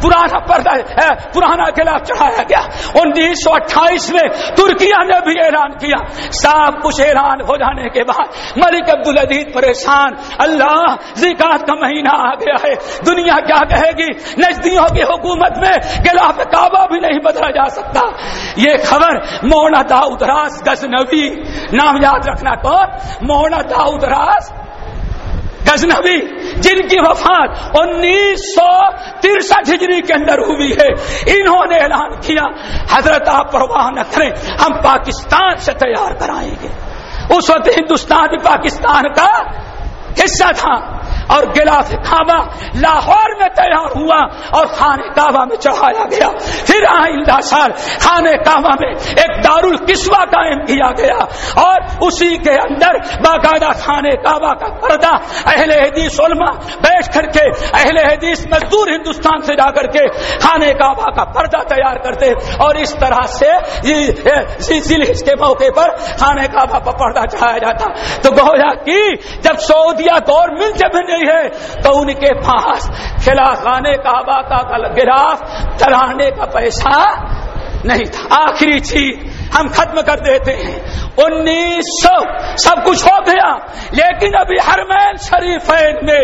[0.00, 0.72] पुराना पर्दा
[1.34, 2.68] पुराना गिलाफ चढ़ाया गया।
[3.00, 5.96] उन्नीस सौ अट्ठाईस में तुर्की दुनिया ने भी ऐलान किया।
[6.30, 8.28] सब कुछ ऐलान हो जाने के बाद
[8.58, 12.74] मलिक अब्दुल अज़ीज़ परेशान। अल्लाह, जिकात का महीना आ गया है।
[13.04, 14.10] दुनिया क्या कहेगी?
[14.38, 18.00] नजदियों की हुकूमत में गिलाफ काबा भी नहीं बदला जा सकता।
[18.58, 21.28] ये खबर मोना दाऊद रास गजनबी
[21.76, 22.86] नाम याद रखना कौन?
[23.26, 24.52] मोना दाऊद रास
[25.70, 26.18] गजनबी,
[26.60, 28.90] जिनकी वफात उन्नीस सौ
[29.22, 30.88] तिरसठ हिजरी के अंदर हुई है,
[31.38, 32.44] इन्होंने ऐलान किया,
[32.94, 36.92] हज़रत आप परवाह न करें, हम पाकिस्तान से तैयार कराएँगे।
[37.34, 39.58] उस वक्त हिंदुस्तान पाकिस्तान का
[40.18, 40.98] हिस्सा था।
[41.30, 42.38] और गिलाफ खाबा
[42.76, 44.20] लाहौर में तैयार हुआ
[44.54, 46.28] और खाने काबा में चढ़ाया गया।
[46.66, 51.18] फिर आइंदा साल खाने काबा में एक दारुल किस्वा कायम किया गया
[51.62, 55.10] और उसी के अंदर बाकायदा खाने काबा का पर्दा
[55.52, 56.50] अहले हदीस उलमा
[56.82, 57.48] बैठ करके
[57.78, 60.06] अहले हदीस मजदूर हिंदुस्तान से जाकर के
[60.38, 62.32] खाने काबा का पर्दा तैयार करते
[62.64, 63.50] और इस तरह से
[65.22, 67.86] के मौके पर खाने काबा पर पर्दा चढ़ाया जाता।
[68.18, 71.48] तो गोया की जब सऊदिया गवर्नमेंट जब नहीं है
[71.82, 72.88] तो उनके पास
[73.24, 75.38] खिला खाने काबा का गिराफ
[75.78, 76.98] चढ़ाने का पैसा
[77.86, 80.76] नहीं था। आखिरी चीज़ हम खत्म कर देते हैं।
[81.22, 82.14] उन्नीस सौ
[82.58, 83.48] सब कुछ हो गया,
[83.94, 86.22] लेकिन अभी हरमैन शरीफैन में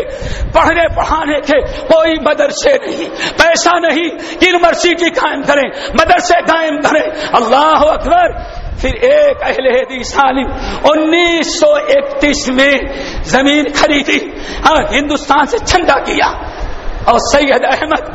[0.55, 7.07] पढ़ने पढ़ाने के कोई मदरसे नहीं। पैसा नहीं कि यूनिवर्सिटी कायम करें, मदरसे कायम करें।
[7.35, 8.33] अल्लाह अकबर
[8.81, 10.49] फिर एक अहले हदीस आलिम
[10.89, 12.75] 1931 में
[13.23, 14.21] ज़मीन खरीदी
[14.67, 16.29] हाँ हिंदुस्तान से छंदा किया।
[17.09, 18.15] और सैयद अहमद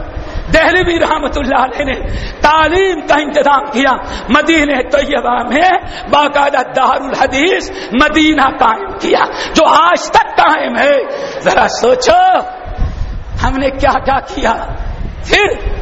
[0.52, 1.38] दहलवी रहमत
[1.80, 1.94] ने
[2.38, 3.92] तालीम का इंतज़ाम किया।
[4.32, 5.72] मदीने तैयबा में
[6.10, 10.98] बाकायदा दारुल हदीस मदीना कायम किया, जो आज तक कायम है।
[11.42, 12.20] जरा सोचो,
[13.42, 14.54] हमने क्या क्या किया?
[15.26, 15.73] फिर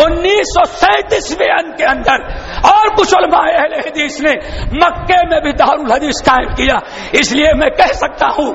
[0.00, 2.26] उन्नीस सौ सैतीसवें अंक के अंदर
[2.68, 4.32] और कुछ हदीस ने
[4.76, 6.78] मक्के में भी दारुल हदीस कायम किया।
[7.14, 8.52] इसलिए मैं कह सकता हूँ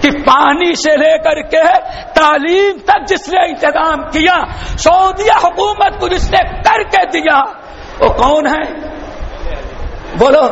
[0.00, 1.64] कि पानी से लेकर के
[2.14, 4.36] तालीम तक जिसने इंतज़ाम किया,
[4.78, 7.38] सऊदिया हुकूमत को जिसने करके दिया,
[8.00, 8.64] वो कौन है?
[10.18, 10.46] बोलो।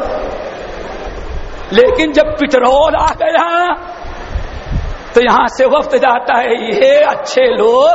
[1.72, 3.48] लेकिन जब पेट्रोल आ गया
[5.14, 7.94] तो यहाँ से वक्त जाता है, ये अच्छे लोग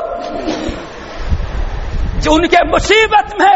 [2.28, 3.56] उनके मुसीबत में,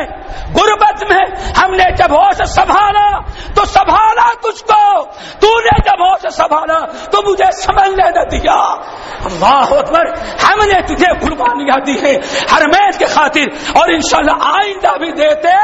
[0.54, 1.24] गुर्बत में
[1.58, 3.10] हमने जब होश संभाला
[3.56, 5.04] तो संभाला तुझको।
[5.42, 6.80] तूने जब होश संभाला
[7.14, 8.60] तो मुझे समझने न दिया।
[9.26, 10.14] अल्लाह अकबर,
[10.44, 12.16] हमने तुझे कुर्बानियाँ दी है,
[12.52, 13.48] हर मैच के खातिर,
[13.80, 15.56] और इंशाल्लाह आइंदा भी देते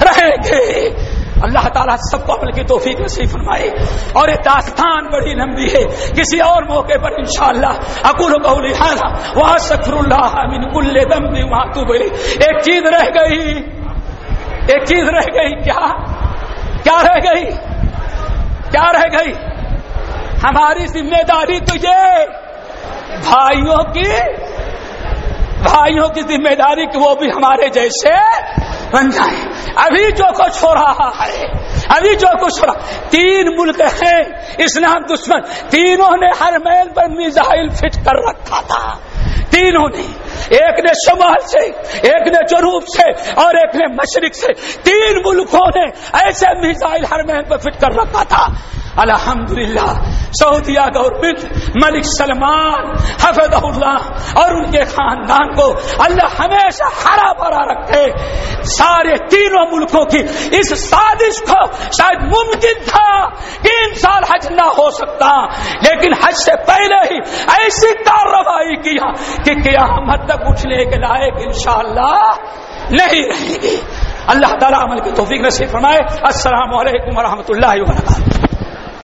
[0.00, 1.07] रहेंगे।
[1.42, 3.68] अल्लाह ताला सबको अमल की तोफीक नसीब फरमाए।
[4.16, 7.68] और ये दास्तान बड़ी लंबी है। किसी और मौके पर इंशाला
[8.04, 9.58] अकुल कौली हाजा वहाँ
[11.48, 13.38] वहाँ तू एक चीज़ रह गई।
[14.74, 15.86] एक चीज़ रह गई। क्या?
[16.82, 17.44] क्या रह गई?
[18.70, 19.32] क्या रह गई?
[20.42, 22.26] हमारी ज़िम्मेदारी तो ये,
[23.20, 24.08] भाइयों की
[25.68, 28.16] भाइयों की ज़िम्मेदारी कि वो भी हमारे जैसे
[28.92, 29.40] बन जाए।
[29.78, 31.48] अभी जो कुछ हो रहा है,
[31.96, 34.20] अभी जो कुछ हो रहा तीन मुल्क हैं
[34.64, 35.40] इस्लाम दुश्मन।
[35.70, 38.98] तीनों ने हर मैल पर मिजाइल फिट कर रखा था।
[39.52, 40.06] तीनों ने।
[40.46, 41.64] एक ने शमाल से,
[42.08, 45.86] एक ने जनूब से, और एक ने मशरक से। तीन मुल्कों ने
[46.28, 48.56] ऐसे मिसाइल हर मैल पर फिट कर रखा था।
[49.00, 49.90] अल्हम्दुलिल्लाह
[50.32, 51.38] सऊदिया गवर्नमेंट
[51.84, 52.86] मलिक सलमान
[53.22, 53.92] हफदुल्ला
[54.42, 55.66] और उनके खानदान को
[56.04, 58.04] अल्लाह हमेशा हरा भरा रखे।
[58.64, 60.18] सारे तीनों मुल्कों की
[60.58, 61.60] इस साजिश को
[61.98, 63.26] शायद मुमकिन था
[63.62, 65.30] कि इन साल हज ना हो सकता।
[65.84, 67.20] लेकिन हज से पहले ही
[67.66, 69.12] ऐसी कार्रवाई किया
[69.44, 72.12] कि क्यामत तक उठने के लायक इंशाला
[72.92, 73.76] नहीं रहेगी।
[74.28, 76.50] अल्लाह तला अमल की तोफीक नसीब फरमाए। असल
[77.16, 77.84] वरहमत लाला